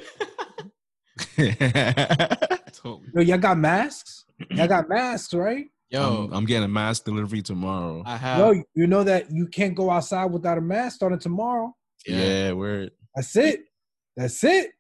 [1.38, 3.08] Totally.
[3.14, 4.26] Yo, y'all got masks?
[4.52, 5.66] Y'all got masks, right?
[5.90, 8.04] Yo, I'm, I'm getting a mask delivery tomorrow.
[8.06, 8.40] I have.
[8.40, 11.74] Yo, you know that you can't go outside without a mask starting tomorrow.
[12.06, 12.18] yeah.
[12.18, 12.52] yeah.
[12.52, 12.92] word.
[13.16, 13.62] That's it.
[14.16, 14.72] That's it.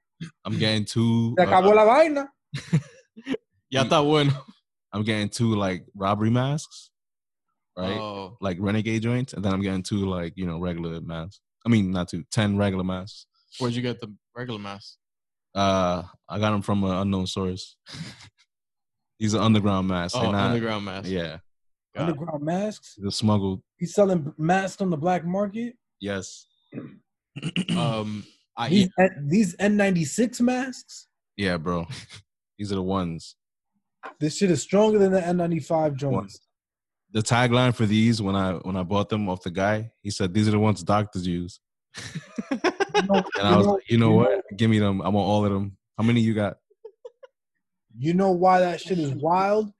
[0.46, 1.34] I'm getting two.
[1.38, 2.30] Se acabó uh, la vaina.
[3.72, 4.32] Ya está bueno.
[4.92, 6.90] I'm getting two like robbery masks,
[7.78, 7.98] right?
[7.98, 11.40] Oh, Like renegade joints, and then I'm getting two like you know regular masks.
[11.66, 13.26] I mean, not two, ten regular masks.
[13.60, 14.98] where'd you get the regular masks?
[15.54, 17.76] Uh, I got them from an unknown source.
[19.20, 20.18] These are underground masks.
[20.18, 21.10] Oh, not, underground masks.
[21.10, 21.40] Yeah,
[21.96, 22.12] Got it.
[22.14, 22.96] Underground masks.
[22.98, 23.62] they're smuggled.
[23.78, 25.76] He's selling masks on the black market.
[26.00, 26.46] Yes.
[27.78, 28.26] Um,
[28.58, 28.90] I, These
[29.22, 31.08] these N96 masks.
[31.38, 31.88] Yeah, bro.
[32.58, 33.36] These are the ones.
[34.20, 36.40] This shit is stronger than the N95 joints.
[37.12, 40.34] The tagline for these when I when I bought them off the guy, he said
[40.34, 41.60] these are the ones doctors use.
[42.52, 42.58] You
[43.08, 44.44] know, And I was you know- like, you know what?
[44.58, 45.02] Give me them.
[45.02, 45.78] I want all of them.
[45.98, 46.58] How many you got?
[47.98, 49.72] You know why that shit is wild?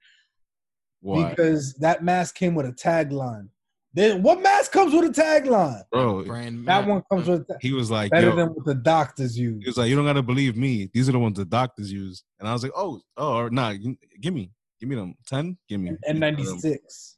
[1.00, 1.30] Why?
[1.30, 3.48] Because that mask came with a tagline.
[3.92, 5.82] Then what mask comes with a tagline?
[5.90, 8.64] Bro, brand That ma- one comes with a, he was like, better yo, than what
[8.64, 9.62] the doctors use.
[9.62, 10.88] he was like, you don't gotta believe me.
[10.94, 12.22] These are the ones the doctors use.
[12.38, 15.14] And I was like, oh, oh, or nah, give me, give me them.
[15.26, 15.92] Ten, give me.
[16.08, 17.16] N96.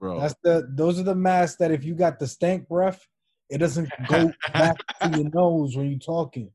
[0.00, 0.20] bro.
[0.20, 3.06] That's the those are the masks that if you got the stank breath,
[3.48, 6.50] it doesn't go back to your nose when you're talking.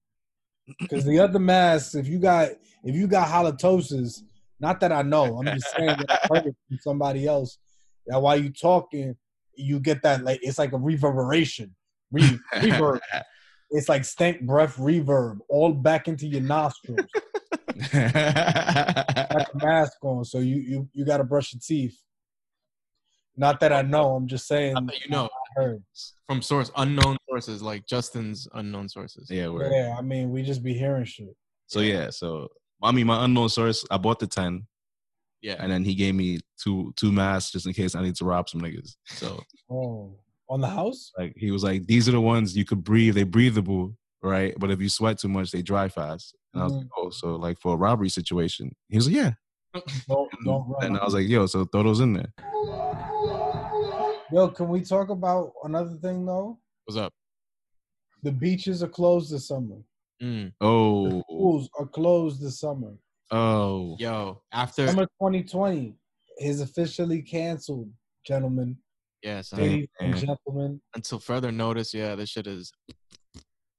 [0.82, 2.50] Because the other masks, if you got
[2.84, 4.22] if you got halitosis,
[4.60, 7.58] not that I know, I'm just saying that I heard it from somebody else.
[8.08, 9.16] That while you talking,
[9.56, 11.76] you get that like it's like a reverberation,
[12.12, 13.00] Re- reverb.
[13.70, 17.06] It's like stank breath reverb all back into your nostrils.
[17.92, 21.98] Got the mask on, so you you you got to brush your teeth.
[23.36, 24.76] Not that I know, I'm just saying.
[24.76, 25.84] I bet you know I heard.
[26.26, 29.30] from source unknown sources like Justin's unknown sources.
[29.30, 29.72] yeah, word.
[29.72, 31.36] Yeah, I mean, we just be hearing shit.
[31.68, 32.48] So yeah, so
[32.82, 34.66] I mean, my unknown source, I bought the ten,
[35.42, 35.56] Yeah.
[35.60, 38.50] and then he gave me two two masks just in case I need to rob
[38.50, 38.96] some niggas.
[39.06, 40.16] So Oh,
[40.50, 41.12] on the house?
[41.18, 43.16] like he was like, these are the ones you could breathe.
[43.16, 44.54] They breathable, right?
[44.58, 46.36] But if you sweat too much, they dry fast.
[46.54, 49.32] And I was like, oh, so like for a robbery situation, he was like, yeah.
[50.08, 50.76] Don't, don't.
[50.82, 52.34] And I was like, yo, so throw those in there.
[54.32, 56.60] Yo, can we talk about another thing though?
[56.86, 57.14] What's up?
[58.24, 59.78] The beaches are closed this summer.
[60.22, 60.52] Mm.
[60.60, 62.94] Oh, Schools are closed this summer.
[63.32, 65.96] Oh, Yo, after Summer 2020
[66.40, 67.90] is officially canceled,
[68.26, 68.78] gentlemen,
[69.24, 69.60] Yes, son.
[69.60, 70.82] ladies and gentlemen.
[70.96, 72.72] until further notice, yeah, this shit is.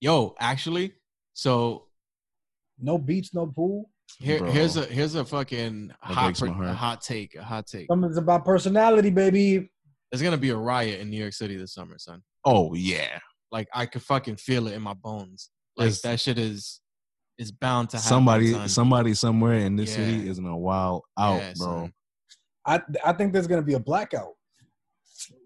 [0.00, 0.92] Yo, actually,
[1.34, 1.86] so
[2.78, 3.90] No beach, no pool.
[4.18, 4.50] here, Bro.
[4.52, 7.86] here's a here's a fucking hot per- a hot take, a hot take.
[7.90, 9.68] Something's about personality, baby.
[10.10, 12.22] There's gonna be a riot in New York City this summer, son.
[12.44, 13.18] oh yeah.
[13.50, 15.50] Like I could fucking feel it in my bones.
[15.76, 16.80] Like There's- that shit is
[17.38, 18.08] is bound to happen.
[18.08, 18.68] Somebody, son.
[18.68, 19.96] somebody somewhere in this Yeah.
[20.04, 21.66] city is in a wild out, Yeah, bro.
[21.66, 21.92] son.
[22.66, 24.34] I I think there's gonna be a blackout.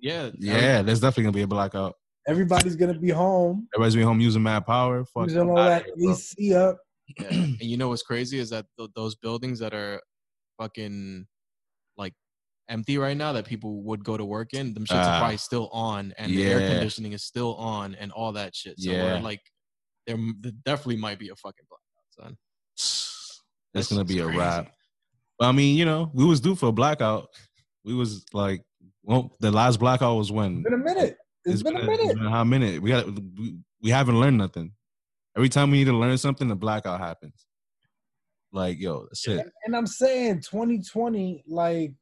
[0.01, 1.95] Yeah, Yeah, there's definitely gonna be a blackout.
[2.27, 3.69] Everybody's gonna be home.
[3.75, 5.05] Everybody's gonna be home using mad power.
[5.05, 6.11] Fuck Using all that here.
[6.13, 6.79] AC up.
[7.19, 7.27] Yeah.
[7.31, 10.01] and you know what's crazy is that th- those buildings that are
[10.59, 11.27] fucking
[11.97, 12.15] like
[12.69, 15.17] empty right now that people would go to work in, them shits Ah.
[15.17, 18.79] are probably still on, and the air conditioning is still on, and all that shit.
[18.81, 19.15] So Yeah.
[19.17, 19.41] we're like,
[20.07, 21.82] there, there definitely might be a fucking blackout,
[22.19, 22.37] son.
[23.75, 24.71] It's That gonna shit's be a wrap.
[25.39, 27.29] But I mean, you know, we was due for a blackout.
[27.85, 28.63] We was like,
[29.03, 31.17] well, the last blackout was when It's been a minute.
[31.47, 32.01] it's been a minute.
[32.01, 32.83] It's been a minute.
[32.83, 34.73] We got we, we haven't learned nothing.
[35.37, 37.47] Every time we need to learn something, the blackout happens.
[38.53, 39.51] Like, yo, that's it.
[39.65, 41.93] And I'm saying 2020, like,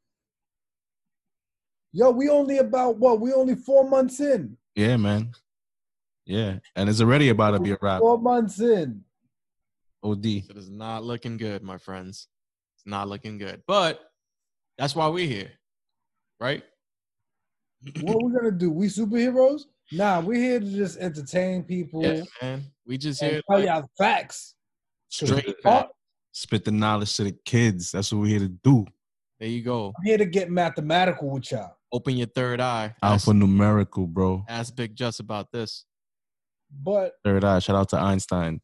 [1.93, 3.21] yo, we only about what?
[3.21, 4.57] We only four months in.
[4.75, 5.31] Yeah, man.
[6.27, 8.01] Yeah, and it's already about to be a wrap.
[8.01, 9.05] Four months in.
[10.03, 10.25] Od.
[10.25, 12.29] It is not looking good, my friends.
[12.77, 14.01] It's not looking good, but
[14.79, 15.51] that's why we're here,
[16.41, 16.63] right?
[18.01, 18.71] What are we gonna do?
[18.71, 19.63] We superheroes?
[19.93, 22.63] Nah, we're here to just entertain people Yeah, man.
[22.87, 24.55] We just and here tell like, y'all facts.
[25.09, 25.45] straight.
[25.63, 25.93] Talk- facts.
[26.33, 27.91] Spit the knowledge to the kids.
[27.91, 28.87] That's what we're here to do.
[29.41, 29.93] There you go.
[29.99, 31.75] I'm here to get mathematical with y'all.
[31.93, 32.95] Open your third eye.
[33.03, 34.45] Ask, Alphanumerical, bro.
[34.49, 35.85] ask Big Just about this.
[36.71, 37.59] But Third eye.
[37.59, 38.61] Shout out to Einstein.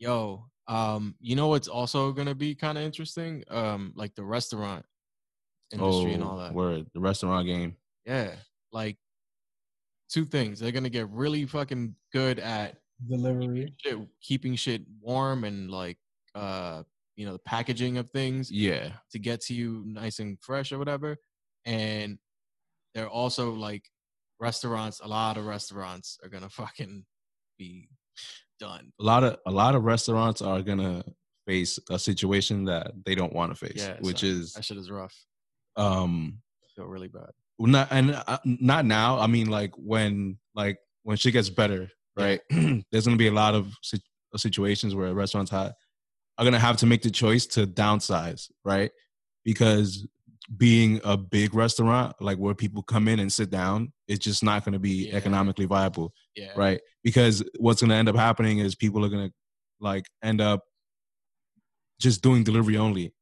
[0.00, 3.44] Yo, um, you know what's also gonna be kind of interesting?
[3.48, 4.84] Um, like the restaurant
[5.72, 6.52] industry and all that.
[6.52, 6.86] Oh, Word.
[6.94, 7.76] The restaurant game.
[8.06, 8.34] Yeah,
[8.72, 8.96] like
[10.08, 10.58] two things.
[10.58, 13.74] They're gonna get really fucking good at delivery.
[13.76, 15.98] shit, keeping shit warm and like
[16.34, 16.82] uh,
[17.16, 18.92] you know, the packaging of things Yeah.
[19.10, 21.18] to get to you nice and fresh or whatever.
[21.66, 22.18] And
[22.94, 23.84] they're also like
[24.38, 25.00] restaurants.
[25.00, 27.04] A lot of restaurants are gonna fucking
[27.58, 27.88] be
[28.60, 28.92] done.
[29.00, 31.02] A lot of a lot of restaurants are gonna
[31.46, 34.90] face a situation that they don't want to face, Yeah, which is that shit is
[34.90, 35.14] rough.
[35.76, 36.38] um
[36.76, 37.30] feel really bad.
[37.58, 39.18] not and uh, not now.
[39.18, 42.40] I mean, like when like when shit gets better, right?
[42.50, 44.02] There's gonna be a lot of sit-
[44.36, 45.72] situations where restaurants ha-
[46.38, 48.90] are gonna have to make the choice to downsize, right?
[49.44, 50.06] Because
[50.56, 54.64] being a big restaurant, like where people come in and sit down, it's just not
[54.64, 55.16] gonna be Yeah.
[55.16, 56.52] economically viable, Yeah.
[56.56, 56.80] right?
[57.04, 59.30] Because what's gonna end up happening is people are gonna
[59.80, 60.64] like end up
[62.00, 63.12] just doing delivery only,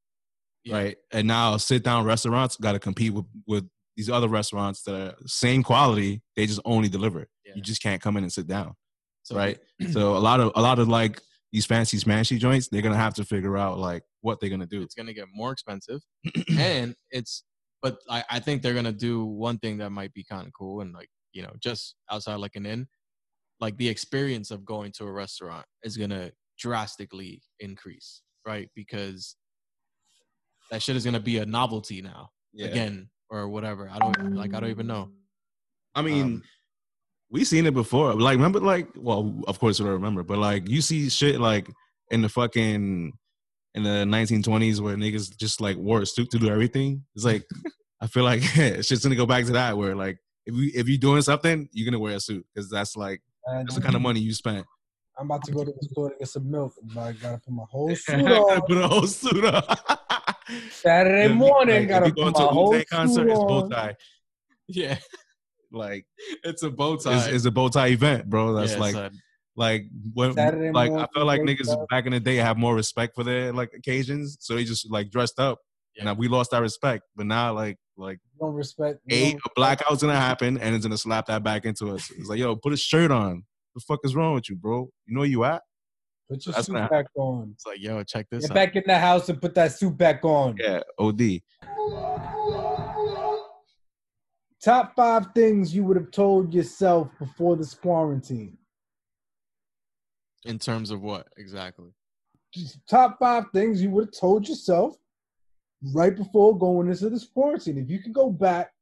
[0.64, 0.74] Yeah.
[0.76, 0.96] right?
[1.12, 5.16] And now sit down restaurants got to compete with with these other restaurants that are
[5.26, 6.22] same quality.
[6.36, 7.28] They just only deliver.
[7.54, 8.74] You just can't come in and sit down.
[9.24, 9.58] So right?
[9.92, 11.20] so a lot of a lot of like
[11.52, 14.82] these fancy smashy joints, they're gonna have to figure out like what they're gonna do.
[14.82, 16.00] it's gonna get more expensive,
[16.58, 17.44] and it's.
[17.80, 20.80] But I, I think they're gonna do one thing that might be kind of cool,
[20.80, 22.86] and like you know, just outside like an inn,
[23.60, 28.68] like the experience of going to a restaurant is gonna drastically increase, right?
[28.74, 29.36] Because
[30.70, 32.30] that shit is gonna be a novelty now
[32.66, 33.88] again or whatever.
[33.92, 34.54] I don't like.
[34.54, 35.10] I don't even know.
[35.94, 36.42] I mean, Um,
[37.30, 38.14] we seen it before.
[38.14, 41.68] Like, remember, like, well, of course, we don't remember, but like, you see shit like
[42.10, 43.12] in the fucking
[43.74, 47.04] in the 1920s where niggas just like wore a suit to do everything.
[47.14, 47.44] It's like,
[48.00, 50.88] I feel like it's just gonna go back to that where like, if you if
[50.88, 53.94] you're doing something, you're gonna wear a suit because that's like And that's the kind
[53.94, 54.64] of money you spent.
[55.18, 57.52] I'm about to go to the store to get some milk, but I gotta put
[57.52, 58.60] my whole suit on.
[58.62, 59.62] Put a whole suit on.
[60.70, 62.88] Saturday Yeah, morning, like, gotta if you put going my to a whole Wu-Tang suit
[62.88, 63.70] concert, it's bow on.
[63.70, 63.96] tie.
[64.68, 64.96] Yeah,
[65.70, 66.06] Like,
[66.44, 67.16] it's a bow tie.
[67.18, 68.54] it's, it's a bow tie event, bro.
[68.54, 69.18] That's Yeah, like son.
[69.56, 71.88] like when Saturday like I morning, feel like niggas up.
[71.88, 75.10] back in the day have more respect for their like occasions, so they just like
[75.10, 75.58] dressed up.
[75.96, 76.08] Yeah.
[76.10, 79.00] And we lost our respect, but now like like You don't respect.
[79.06, 82.10] you eight don't a blackout's gonna happen, and it's gonna slap that back into us.
[82.16, 83.44] It's like yo, put a shirt on.
[83.74, 84.88] The fuck is wrong with you, bro?
[85.06, 85.62] You know where you at?
[86.30, 87.50] Put your That's suit gonna back on.
[87.54, 88.54] It's like, yo, check this Get out.
[88.54, 90.56] back in the house and put that suit back on.
[90.58, 91.40] Yeah, OD.
[94.62, 98.56] Top five things you would have told yourself before this quarantine.
[100.44, 101.90] In terms of what exactly?
[102.52, 104.96] Just top five things you would have told yourself
[105.94, 107.78] right before going into this quarantine.
[107.78, 108.72] If you could go back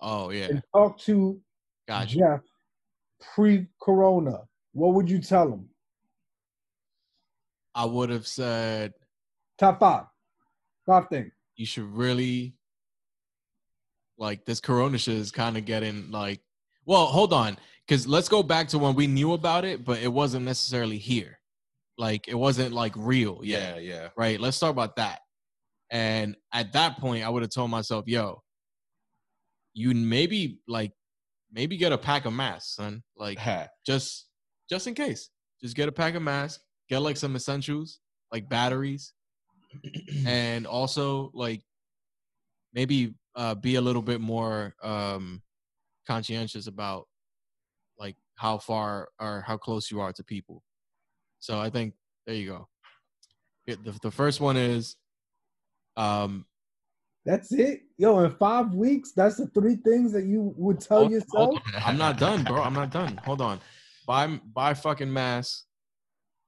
[0.00, 1.40] Oh yeah, and talk to
[1.86, 2.18] gotcha.
[2.18, 2.40] Jeff
[3.34, 4.40] pre-corona,
[4.72, 5.68] what would you tell him?
[7.74, 8.92] I would have said
[9.58, 10.06] Top five.
[10.84, 11.30] Five things.
[11.54, 12.56] you should really
[14.22, 16.40] like this corona shit is kind of getting like
[16.86, 20.12] well hold on because let's go back to when we knew about it but it
[20.12, 21.38] wasn't necessarily here.
[21.98, 24.08] Like it wasn't like real yet yeah.
[24.16, 24.40] right?
[24.40, 25.20] Let's talk about that.
[25.90, 28.42] And at that point i would have told myself yo
[29.74, 30.92] you maybe like
[31.50, 33.02] maybe get a pack of masks son.
[33.16, 33.38] Like
[33.86, 34.28] just
[34.70, 35.30] just in case.
[35.60, 37.98] Just get a pack of masks get like some essentials
[38.30, 39.12] like batteries.
[40.26, 41.62] And also like
[42.72, 45.42] maybe uh, be a little bit more um,
[46.06, 47.06] conscientious about
[47.98, 50.62] like how far or how close you are to people.
[51.38, 51.94] So I think
[52.26, 52.68] there you go.
[53.66, 54.96] It- the, the first one is
[55.96, 56.46] um,
[57.24, 57.82] That's it.
[57.98, 61.30] Yo, in five weeks, that's the three things that you would tell hold- yourself.
[61.50, 61.60] hold.
[61.84, 62.62] I'm not done, bro.
[62.62, 63.18] I'm not done.
[63.24, 63.60] Hold on.
[64.06, 65.66] Buy buy fucking masks.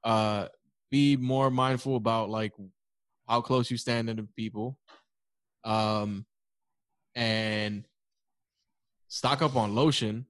[0.03, 0.49] Uh,
[0.91, 2.53] be more mindful about like
[3.29, 4.77] how close you stand to people.
[5.65, 6.27] Um,
[7.15, 7.85] and
[9.09, 10.27] stock up on lotion.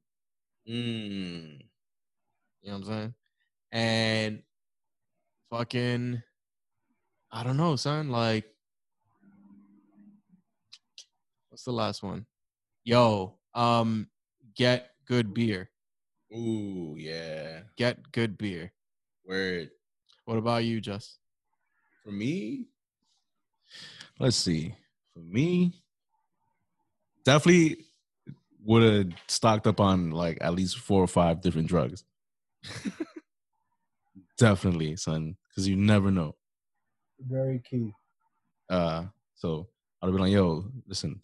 [0.68, 1.60] Mm.
[2.62, 3.14] You know what I'm saying?
[3.72, 4.42] And
[5.50, 6.22] fucking,
[7.30, 8.10] I don't know, son.
[8.10, 8.44] Like,
[11.48, 12.26] what's the last one?
[12.84, 14.08] Yo, um,
[14.56, 15.70] get good beer.
[16.32, 17.60] Ooh, yeah.
[17.76, 18.72] Get good beer.
[19.26, 19.70] Word.
[20.24, 21.18] What about you, Just?
[22.02, 22.66] For me,
[24.18, 24.74] let's see.
[25.12, 25.83] For me,
[27.24, 27.84] definitely
[28.64, 32.04] would have stocked up on like at least four or five different drugs.
[34.38, 36.34] definitely, son, because you never know.
[37.20, 37.92] Very key.
[38.70, 39.68] Uh, so
[40.02, 41.20] I'd be like, "Yo, listen,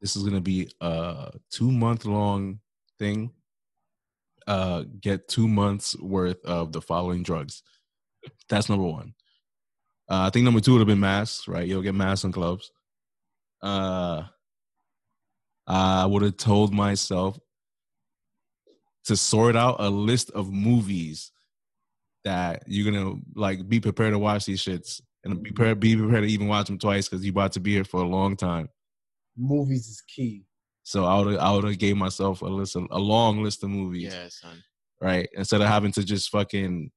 [0.00, 2.60] this is gonna be a two month long
[2.98, 3.30] thing.
[4.46, 7.62] Uh, get two months worth of the following drugs.
[8.48, 9.14] That's number one.
[10.08, 11.66] Uh, I think number two would have been masks, right?
[11.66, 12.70] You'll get masks and gloves.
[13.62, 14.24] Uh,
[15.66, 17.38] I would have told myself
[19.04, 21.30] to sort out a list of movies
[22.24, 26.22] that you're gonna like be prepared to watch these shits and be prepared, be prepared
[26.24, 28.68] to even watch them twice because you're about to be here for a long time.
[29.36, 30.44] Movies is key.
[30.84, 33.70] So I would I would have gave myself a list, of, a long list of
[33.70, 34.62] movies, Yeah, son.
[35.00, 35.28] right?
[35.34, 36.90] Instead of having to just fucking,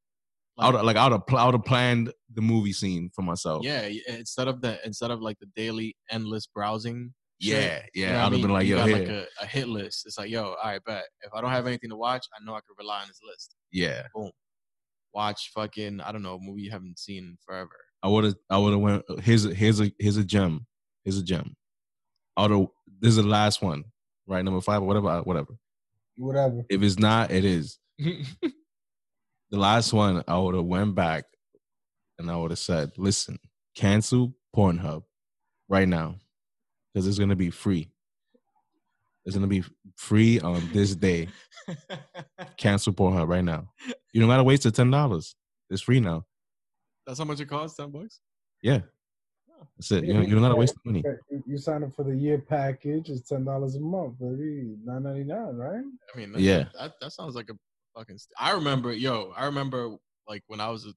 [0.57, 3.65] I would like I would have I would have planned the movie scene for myself.
[3.65, 7.13] Yeah, instead of the instead of like the daily endless browsing.
[7.39, 8.11] Shit, yeah, you yeah.
[8.13, 8.41] know I'd have mean?
[8.41, 10.05] been like, You yo, got here, like a, a hit list.
[10.05, 11.05] It's like, yo, all right, bet.
[11.21, 13.55] If I don't have anything to watch, I know I can rely on this list.
[13.71, 14.03] yeah.
[14.13, 14.31] Boom.
[15.13, 17.71] Watch fucking I don't know a movie you haven't seen in forever.
[18.03, 19.03] I would have I would have went.
[19.23, 20.67] Here's a here's a here's a gem.
[21.03, 21.55] Here's a gem.
[22.37, 22.67] Out of
[22.99, 23.83] this is the last one,
[24.27, 24.43] right?
[24.45, 25.53] Number five or whatever, uh, whatever.
[26.17, 26.63] Whatever.
[26.69, 27.79] If it's not, it is.
[27.97, 28.23] the
[29.51, 31.25] last one, I would have went back
[32.19, 33.39] and I would have said, listen,
[33.75, 35.03] cancel Pornhub
[35.69, 36.15] right now
[36.97, 37.87] because it's gonna be free.
[39.23, 39.63] It's gonna be
[39.97, 41.27] free on this day.
[42.57, 43.69] Cancel Pornhub right now.
[44.13, 45.35] You don't gotta wait till ten dollars.
[45.69, 46.25] It's free now.
[47.05, 47.77] That's how much it costs.
[47.77, 48.19] Ten bucks.
[48.63, 48.79] Yeah.
[49.77, 50.05] That's it.
[50.05, 51.03] You don't, you don't gotta waste the money.
[51.29, 53.11] You, you sign up for the year package.
[53.11, 54.75] It's ten dollars a month, baby.
[54.83, 55.83] Nine ninety nine, right?
[56.15, 56.63] I mean, that, Yeah.
[56.79, 57.53] that, that sounds like a
[57.95, 58.17] fucking.
[58.17, 60.91] St- I remember, yo, I remember like when I was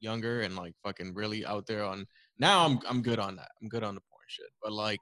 [0.00, 2.04] younger and like fucking really out there on.
[2.38, 3.48] Now I'm I'm good on that.
[3.62, 4.46] I'm good on the porn shit.
[4.62, 5.00] But like,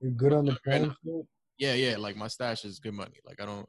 [0.00, 0.88] You're good on the Right phone.
[0.88, 0.96] now.
[1.04, 1.26] shit?
[1.58, 3.18] yeah, yeah, like my stash is good money.
[3.24, 3.68] Like I don't.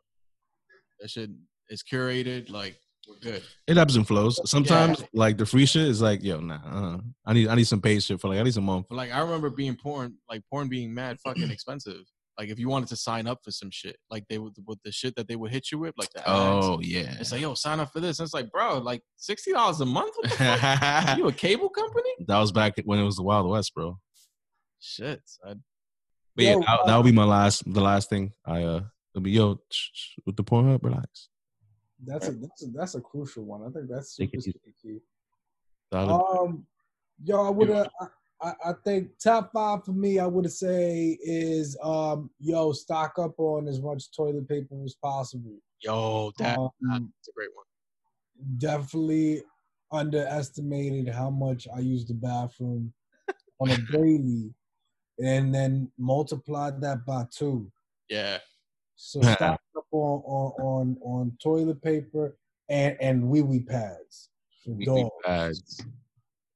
[1.00, 1.30] That shit
[1.70, 2.50] is curated.
[2.50, 3.44] Like we're good.
[3.68, 4.40] It ebbs and flows.
[4.50, 6.60] Sometimes like the free shit is like, yo, nah.
[6.66, 8.88] Uh, I need I need some paid shit for like at least a month.
[8.90, 12.02] But like I remember being porn, like porn being mad fucking expensive.
[12.40, 14.92] Like if you wanted to sign up for some shit, like they would with the
[14.92, 16.28] shit that they would hit you with, like the ads.
[16.30, 17.16] Oh yeah.
[17.20, 18.20] It's like, yo, sign up for this.
[18.20, 20.14] And it's like, bro, like sixty dollars a month.
[20.18, 21.18] What the fuck?
[21.18, 22.10] you a cable company?
[22.28, 23.98] that was back when it was the Wild West, bro.
[24.80, 25.64] Shit, son.
[26.38, 28.32] But yeah, Yo, that, that would be my last the last thing.
[28.46, 28.82] I uh
[29.14, 31.30] it'll be yo shh, shh, with the Pornhub, relax.
[32.06, 33.64] That's a that's a that's a crucial one.
[33.64, 34.80] I think that's Take super, it easy.
[34.82, 35.00] key.
[35.92, 36.68] Um,
[37.24, 37.90] yo, I would have.
[38.40, 43.34] I, I think top five for me, I would say is um, yo, stock up
[43.40, 45.58] on as much toilet paper as possible.
[45.82, 46.70] Yo, that, Um,
[47.18, 47.66] that's a great one.
[48.60, 49.42] definitely
[49.92, 52.94] underestimated how much I use the bathroom
[53.60, 54.54] on a daily,
[55.20, 57.72] and then multiply that by two.
[58.10, 58.40] Yeah.
[58.96, 62.36] So stock up on on on, on toilet paper
[62.70, 64.30] and and wee wee pads
[64.64, 65.14] for Weekly dogs.
[65.26, 65.86] pads.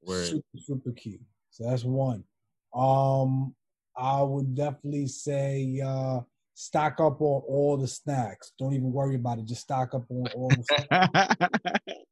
[0.02, 0.26] Word.
[0.26, 1.20] Super super key.
[1.50, 2.24] So that's one.
[2.74, 3.54] Um,
[3.96, 6.20] I would definitely say uh
[6.54, 8.52] stock up on all the snacks.
[8.58, 9.44] Don't even worry about it.
[9.46, 11.64] Just stock up on all the snacks.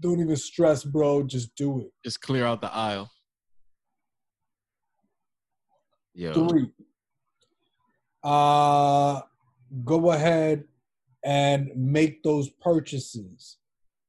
[0.00, 1.22] Don't even stress, bro.
[1.22, 1.92] Just do it.
[2.04, 3.10] Just clear out the aisle.
[6.14, 6.32] Yo.
[6.48, 6.70] Three.
[8.22, 9.20] Uh
[9.84, 10.64] go ahead
[11.24, 13.58] and make those purchases.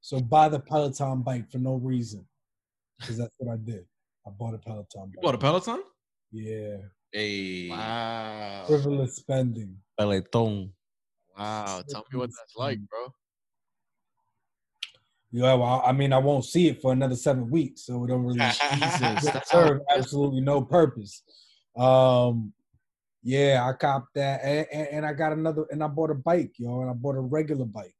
[0.01, 2.25] So buy the Peloton bike for no reason.
[2.99, 3.85] Because that's what I did.
[4.25, 5.83] I bought a Peloton You bought a Peloton?
[6.31, 6.77] yeah.
[7.11, 7.69] Hey.
[7.69, 8.65] Wow.
[8.67, 9.77] Frivolous spending.
[9.99, 10.73] Peloton.
[11.37, 11.83] Wow.
[11.87, 13.13] Tell me what that's like, bro.
[15.31, 18.23] Yeah, well, I mean, I won't see it for another seven weeks, so it don't
[18.23, 19.27] really Jesus.
[19.45, 21.23] serve absolutely no purpose.
[21.76, 22.53] Um,
[23.24, 26.53] yeah, I copped that, and, and, and I got another, and I bought a bike,
[26.57, 27.95] yo, and I bought a regular bike.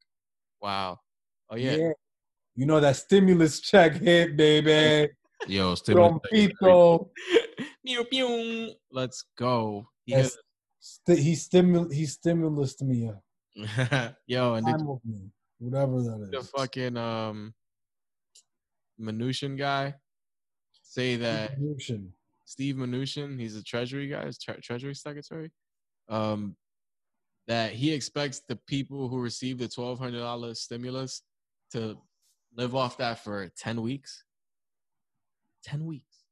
[0.62, 1.00] Wow.
[1.50, 1.92] Oh yeah.
[2.56, 5.12] you know that stimulus check hit, baby.
[5.48, 7.10] Yo, stimulus Trompito.
[7.86, 8.74] Pew, pew.
[8.92, 9.88] Let's go.
[10.06, 10.38] He Yes.
[10.80, 13.10] Sti- he stimul he stimulus to me,
[13.56, 14.12] yeah.
[14.28, 16.30] Yo, and did with me, whatever that is.
[16.32, 17.54] the fucking um
[19.00, 19.96] Mnuchin guy
[20.82, 22.14] say that Evolution.
[22.54, 25.50] Steve Mnuchin, he's a treasury guy, tre- treasury secretary,
[26.08, 26.56] um,
[27.48, 31.24] that he expects the people who receive the twelve hundred dollars stimulus
[31.72, 31.98] to
[32.56, 34.24] live off that for ten weeks.
[35.64, 36.26] Ten weeks.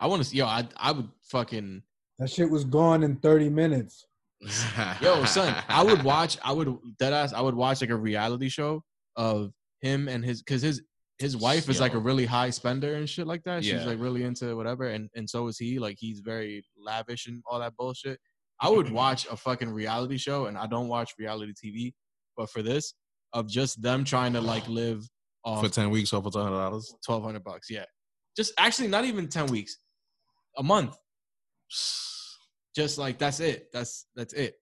[0.00, 0.38] I want to see.
[0.38, 1.82] Yo, I I would fucking
[2.18, 4.06] That shit was gone in 30 minutes.
[5.02, 5.54] yo son.
[5.68, 6.38] I would watch.
[6.42, 7.34] I would dead ass.
[7.34, 8.82] I would watch like a reality show
[9.16, 9.52] of
[9.82, 10.80] him and his because his
[11.18, 13.64] his wife is like a really high spender and shit like that.
[13.64, 13.84] She's Yeah.
[13.84, 15.78] like really into whatever, and and so is he.
[15.78, 18.20] Like he's very lavish and all that bullshit.
[18.60, 18.94] I would mm-hmm.
[18.94, 21.92] watch a fucking reality show, and I don't watch reality TV,
[22.36, 22.94] but for this,
[23.32, 25.08] of just them trying to like live
[25.44, 26.94] off for ten weeks off of two hundred dollars.
[27.04, 27.68] twelve hundred bucks.
[27.68, 27.84] Yeah,
[28.36, 29.76] just actually not even ten weeks,
[30.56, 30.96] a month.
[32.76, 33.68] Just like that's it.
[33.72, 34.54] That's that's it.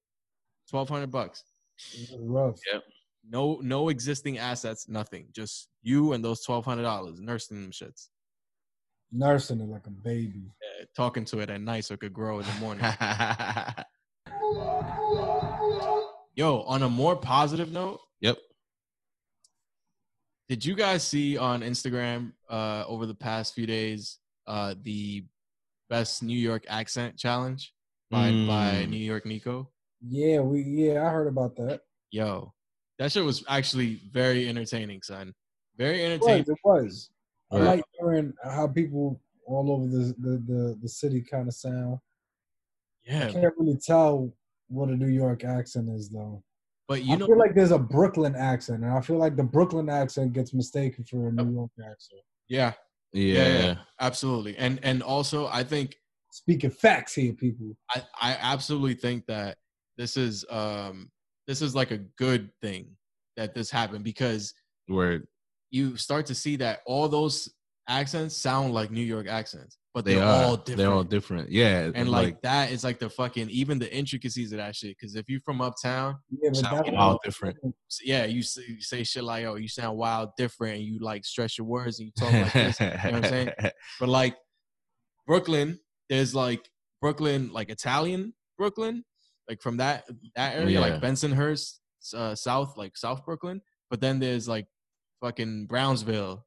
[0.70, 1.44] Twelve hundred bucks.
[2.18, 2.58] Rough.
[2.72, 2.82] Yep.
[3.28, 4.88] No no existing assets.
[4.88, 5.26] Nothing.
[5.34, 8.08] Just you and those twelve hundred dollars nursing them shits.
[9.12, 10.50] Nursing it like a baby.
[10.60, 12.84] Yeah, talking to it at night so it could grow in the morning.
[16.34, 18.36] Yo, on a more positive note, Yep.
[20.48, 25.24] did you guys see on Instagram uh, over the past few days uh, the
[25.88, 27.72] best New York accent challenge
[28.10, 28.90] by by Mm.
[28.90, 29.70] New York Nico?
[30.06, 31.80] Yeah, we yeah, I heard about that.
[32.10, 32.52] Yo,
[32.98, 35.32] that shit was actually very entertaining, son.
[35.78, 36.28] Very It was.
[36.28, 36.46] entertaining.
[36.48, 37.10] It was.
[37.52, 41.98] I like hearing how people all over the the, the, the city kind of sound.
[43.04, 43.28] Yeah.
[43.28, 44.32] I can't really tell
[44.68, 46.42] what a New York accent is though.
[46.88, 49.36] but you know I know, feel like there's a Brooklyn accent, and I feel like
[49.36, 52.22] the Brooklyn accent gets mistaken for a New York accent.
[52.48, 52.72] yeah,
[53.12, 53.48] Yeah.
[53.58, 54.56] yeah, absolutely.
[54.58, 55.96] And and also, I think
[56.32, 57.76] Speaking facts here, people.
[57.94, 59.56] I, I absolutely think that
[59.96, 61.10] this is um
[61.46, 62.88] this is like a good thing
[63.36, 64.52] that this happened because
[64.88, 65.26] Word.
[65.70, 67.52] You start to see that all those
[67.88, 70.44] accents sound like New York accents, but They they're are.
[70.44, 70.78] all different.
[70.78, 71.50] They're all different.
[71.50, 71.90] Yeah.
[71.94, 74.96] and like, that is like the fucking even the intricacies of that shit.
[74.98, 77.56] Because if you're from uptown, Yeah, but Sound that's wild different.
[78.04, 81.24] yeah, you say, you say shit like, "Oh, you sound wild, different," and you like
[81.24, 82.80] stretch your words and you talk like this.
[82.80, 83.50] know what I'm saying?
[84.00, 84.36] But like
[85.26, 86.68] Brooklyn, there's like
[87.00, 89.04] Brooklyn, like Italian Brooklyn,
[89.48, 90.04] like from that
[90.34, 90.80] that area, Yeah.
[90.80, 91.78] like Bensonhurst,
[92.14, 93.60] uh, South, like South Brooklyn.
[93.90, 94.66] But then there's like
[95.20, 96.44] fucking Brownsville.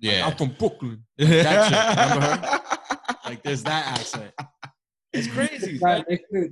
[0.00, 0.26] Like, yeah.
[0.26, 1.04] I'm from Brooklyn.
[1.18, 2.60] that
[3.10, 4.32] shit, Like there's that accent.
[5.12, 5.78] It's crazy.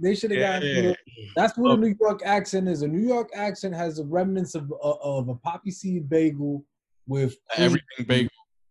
[0.02, 0.84] They should have Yeah, gotten.
[0.84, 0.94] yeah.
[1.36, 2.82] That's what a New York accent is.
[2.82, 6.64] A New York accent has the remnants of of, of a poppy seed bagel
[7.06, 8.28] with cream- Everything big.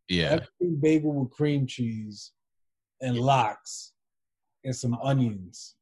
[0.10, 0.26] yeah.
[0.60, 2.32] everything bagel with cream cheese
[3.02, 3.94] and lox
[4.64, 5.76] and some onions.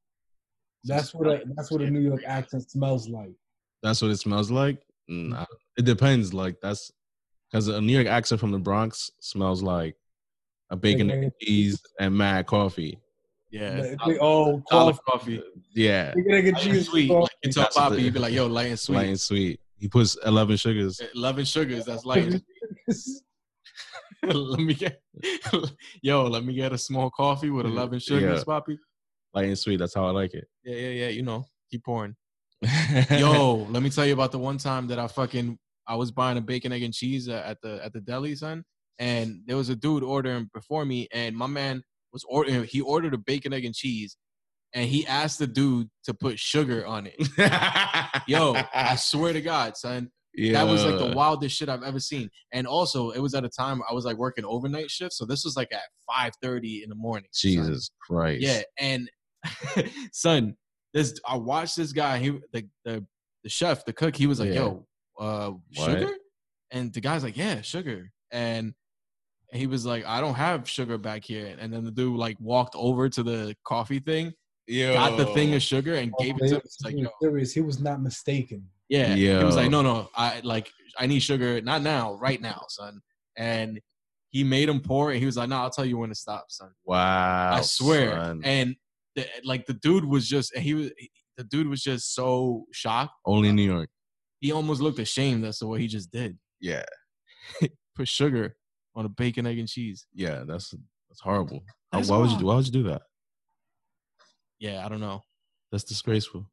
[0.84, 3.34] That's what a, that's what a New York accent smells like.
[3.82, 4.82] That's what it smells like.
[5.10, 5.46] Mm, nah,
[5.78, 6.34] it depends.
[6.34, 6.92] Like that's
[7.54, 9.96] because a uh, New York accent from the Bronx smells like
[10.72, 12.98] a bacon Bacon and and cheese and mad coffee.
[13.52, 13.76] Yeah.
[13.76, 15.38] They- they- oh, Solid coffee.
[15.38, 15.44] coffee.
[15.76, 16.90] Yeah, Bacon, egg, and Light and cheese.
[16.90, 17.08] sweet.
[17.10, 17.22] coffee.
[17.22, 18.96] Like you tell Poppy, you'd be like, yo, light and sweet.
[18.96, 19.60] light and sweet.
[19.78, 21.00] He puts eleven sugars.
[21.00, 22.44] Eh, eleven sugars, that's light and
[24.24, 25.02] let me get
[26.02, 28.44] yo, let me get a small coffee with eleven sugars, Yeah.
[28.44, 28.80] Poppy.
[29.36, 29.78] Light and sweet.
[29.78, 30.48] That's how I like it.
[30.64, 31.08] Yeah, yeah, yeah.
[31.10, 32.16] You know, keep pouring.
[33.12, 36.38] Yo, let me tell you about the one time that I fucking I was buying
[36.38, 38.64] a bacon, egg, and cheese at at the at the deli, son,
[39.00, 42.64] and there was a dude ordering before me, and my man was ordering.
[42.66, 44.18] He ordered a bacon, egg, and cheese,
[44.74, 47.16] and he asked the dude to put sugar on it.
[48.28, 52.30] Yo, I swear to God, son, that was like the wildest shit I've ever seen.
[52.52, 55.44] And also, it was at a time I was like working overnight shift, so this
[55.44, 55.82] was like at
[56.12, 57.28] five thirty in the morning.
[57.32, 57.52] son.
[57.52, 58.42] Jesus Christ.
[58.42, 59.10] Yeah, and
[60.14, 60.56] son,
[60.94, 62.20] this I watched this guy.
[62.20, 63.06] He the the
[63.44, 64.16] the chef, the cook.
[64.16, 64.56] He was like, Yeah.
[64.56, 64.88] "Yo,
[65.20, 65.92] uh, What?
[66.00, 66.14] sugar,"
[66.72, 68.74] and the guy's like, "Yeah, sugar." And
[69.52, 72.76] he was like, "I don't have sugar back here." And then the dude like walked
[72.76, 74.34] over to the coffee thing,
[74.68, 74.94] Yo.
[74.94, 76.62] got the thing of sugar, and gave it to him.
[76.64, 77.54] It's like, he, "Yo, was serious.
[77.54, 78.68] he was not mistaken.
[78.90, 82.66] yeah." He was like, "No, no, I like I need sugar, not now, right now,
[82.70, 83.02] son."
[83.38, 83.80] And
[84.32, 85.20] he made him pour it.
[85.20, 87.54] He was like, "No, I'll tell you when to stop, son." Wow.
[87.54, 88.12] I swear.
[88.12, 88.42] son.
[88.44, 88.76] And
[89.16, 90.90] the, like the dude was just he was
[91.38, 93.14] the dude was just so shocked.
[93.26, 93.90] Only in New York.
[94.44, 96.38] He almost looked ashamed as to what he just did.
[96.60, 96.84] Yeah.
[97.96, 98.58] Put sugar
[98.94, 100.06] on a bacon, egg, and cheese.
[100.14, 100.44] Yeah.
[100.46, 100.72] That's
[101.10, 101.64] that's horrible.
[101.94, 102.36] That's why would you?
[102.36, 102.44] wild.
[102.44, 103.04] Why would you do that?
[104.60, 105.22] Yeah, I don't know.
[105.72, 106.46] That's disgraceful.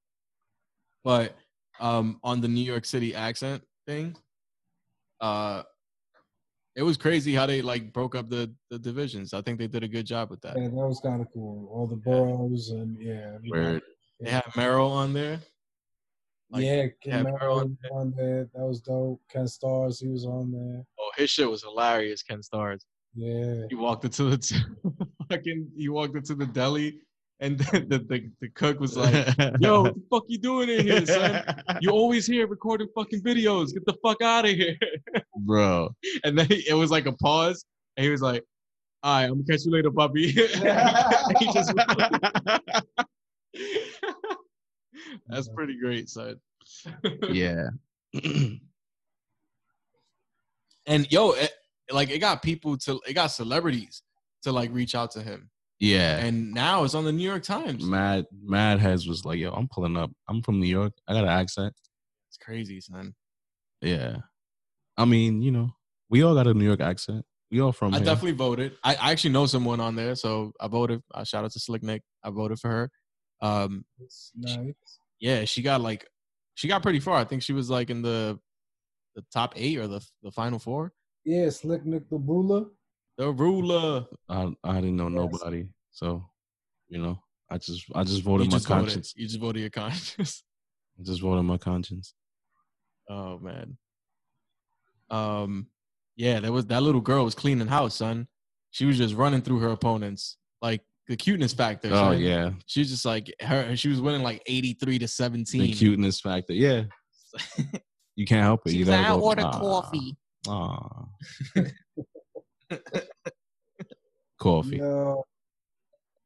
[1.03, 1.35] But
[1.81, 4.17] um on the New York City accent thing,
[5.21, 5.65] uh
[6.77, 9.35] it was crazy how they like broke up the the divisions.
[9.35, 10.57] I think they did a good job with that.
[10.57, 11.69] Yeah, that was kind of cool.
[11.73, 13.51] All the boroughs and yeah, everybody.
[13.51, 13.83] Word.
[14.21, 15.41] They had Merrill on there.
[16.53, 18.49] Like, yeah, Ken Merrill on there.
[18.55, 19.21] That was dope.
[19.31, 20.85] Ken Stars, he was on there.
[20.99, 22.85] Oh, his shit was hilarious, Ken Stars.
[23.15, 23.63] Yeah.
[23.69, 24.57] he walked into the t-
[25.29, 27.01] fucking he walked into the deli
[27.41, 29.27] and the, the, the, the cook was like
[29.59, 31.43] yo what the fuck you doing in here son
[31.81, 34.77] you always here recording fucking videos get the fuck out of here
[35.39, 35.91] bro.
[36.23, 37.65] and then he- it was like a pause
[37.97, 38.45] and he was like
[39.03, 41.73] all right i'm gonna catch you later puppy he just
[45.29, 46.37] that's pretty great son
[47.31, 47.69] yeah.
[50.87, 51.53] and yo it,
[51.91, 54.03] like it got people to it got celebrities
[54.43, 56.19] to like reach out to him yeah.
[56.19, 59.69] and now it's on the new york times Mad Mad Heads was like, yo, I'm
[59.69, 60.11] pulling up.
[60.29, 60.93] I'm from New York.
[61.09, 61.73] I got an accent.
[62.29, 63.15] it's crazy son
[63.81, 64.19] Yeah.
[64.99, 65.71] I mean, you know,
[66.11, 67.25] we all got a New York accent.
[67.51, 68.05] We all from I here.
[68.05, 68.77] definitely voted.
[68.85, 71.03] I, I actually know someone on there, so I voted.
[71.13, 72.03] Uh, shout out to Slick Nick.
[72.23, 72.91] I voted for her.
[73.41, 73.85] Um,
[74.37, 74.75] nice.
[75.21, 76.07] Yeah, she got like,
[76.55, 77.17] she got pretty far.
[77.19, 78.39] I think she was like in the,
[79.15, 80.93] the top eight or the the final four.
[81.25, 82.67] Yeah, Slick Nick the Ruler.
[83.19, 84.07] The ruler.
[84.29, 85.15] I, I didn't know Yes.
[85.15, 85.67] nobody.
[85.91, 86.25] So,
[86.89, 87.19] you know,
[87.51, 88.85] I just I just voted You my just voted.
[88.87, 89.15] conscience.
[89.17, 90.43] You just voted your conscience.
[90.99, 92.15] I just voted my conscience.
[93.09, 93.77] oh man.
[95.11, 95.67] Um,
[96.17, 98.29] yeah, that was that little girl was cleaning house, son.
[98.71, 101.89] She was just running through her opponents, like the cuteness factor.
[101.89, 102.21] Oh son.
[102.21, 102.53] yeah.
[102.67, 103.75] She was just like her.
[103.77, 105.61] She was winning like eighty three to seventeen.
[105.63, 106.55] The cuteness factor.
[106.55, 106.85] Yeah.
[108.17, 108.71] You can't help it.
[108.71, 110.17] She you was gotta like, I go, ordered "Ah, coffee.
[110.47, 111.07] ah."
[114.39, 114.77] coffee.
[114.79, 115.25] Yo,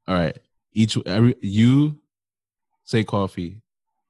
[0.09, 0.37] All right.
[0.73, 2.01] Each every you
[2.85, 3.63] say coffee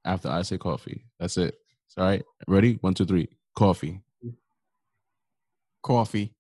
[0.05, 1.05] after I say coffee.
[1.21, 1.57] That's it.
[1.99, 2.23] All right.
[2.49, 2.79] Ready?
[2.81, 3.29] One, two, three.
[3.55, 4.01] Coffee.
[5.83, 6.33] Coffee.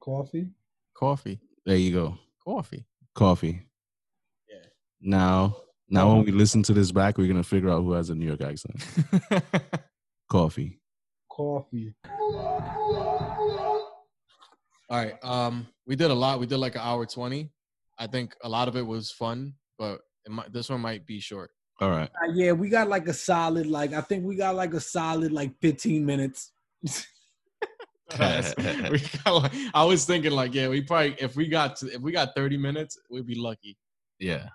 [0.00, 0.48] coffee.
[0.94, 1.40] Coffee.
[1.66, 2.18] There you go.
[2.44, 2.84] Coffee.
[3.14, 3.66] Coffee.
[4.48, 4.64] Yeah.
[5.00, 5.56] Now,
[5.88, 8.26] now when we listen to this back, we're gonna figure out who has a New
[8.26, 8.84] York accent.
[10.30, 10.80] Coffee.
[11.30, 11.94] Coffee.
[14.88, 15.14] All right.
[15.22, 16.40] Um, we did a lot.
[16.40, 17.50] We did like an hour twenty.
[17.98, 21.20] I think a lot of it was fun, but it might, this one might be
[21.20, 21.50] short.
[21.80, 22.10] All right.
[22.22, 25.32] Uh, yeah, we got like a solid, like I think we got like a solid
[25.32, 26.52] like 15 minutes.
[28.90, 32.00] we got like, I was thinking like, yeah, we probably if we got to, if
[32.00, 33.76] we got 30 minutes, we'd be lucky.
[34.18, 34.48] Yeah.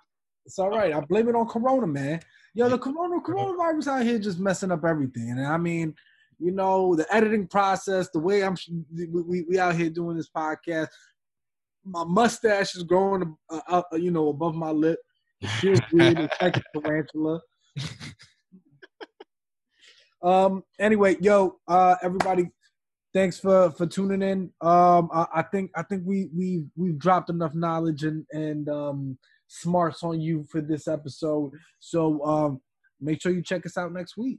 [0.46, 0.94] It's all right.
[0.94, 2.20] I blame it on Corona, man.
[2.54, 5.30] Yo, the Corona coronavirus out here just messing up everything.
[5.30, 5.94] And I mean,
[6.38, 8.56] you know, the editing process, the way I'm
[8.94, 10.88] we, we, we out here doing this podcast.
[11.84, 14.98] My mustache is growing, uh, uh, you know, above my lip.
[15.40, 16.18] It feels weird.
[16.18, 17.40] It's like a tarantula.
[20.22, 20.62] um.
[20.78, 22.50] Anyway, yo, uh, everybody,
[23.14, 24.50] thanks for for tuning in.
[24.60, 29.18] Um, I, I think I think we we we've dropped enough knowledge and and um
[29.48, 31.52] smarts on you for this episode.
[31.80, 32.60] So um,
[33.00, 34.38] make sure you check us out next week.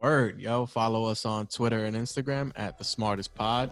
[0.00, 3.70] Word, yo, follow us on Twitter and Instagram at the smartest pod.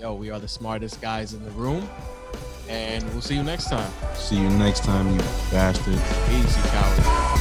[0.00, 1.88] Yo, we are the smartest guys in the room.
[2.68, 3.92] And we'll see you next time.
[4.14, 5.18] See you next time, you
[5.50, 5.94] bastard.
[6.30, 7.31] Easy, coward.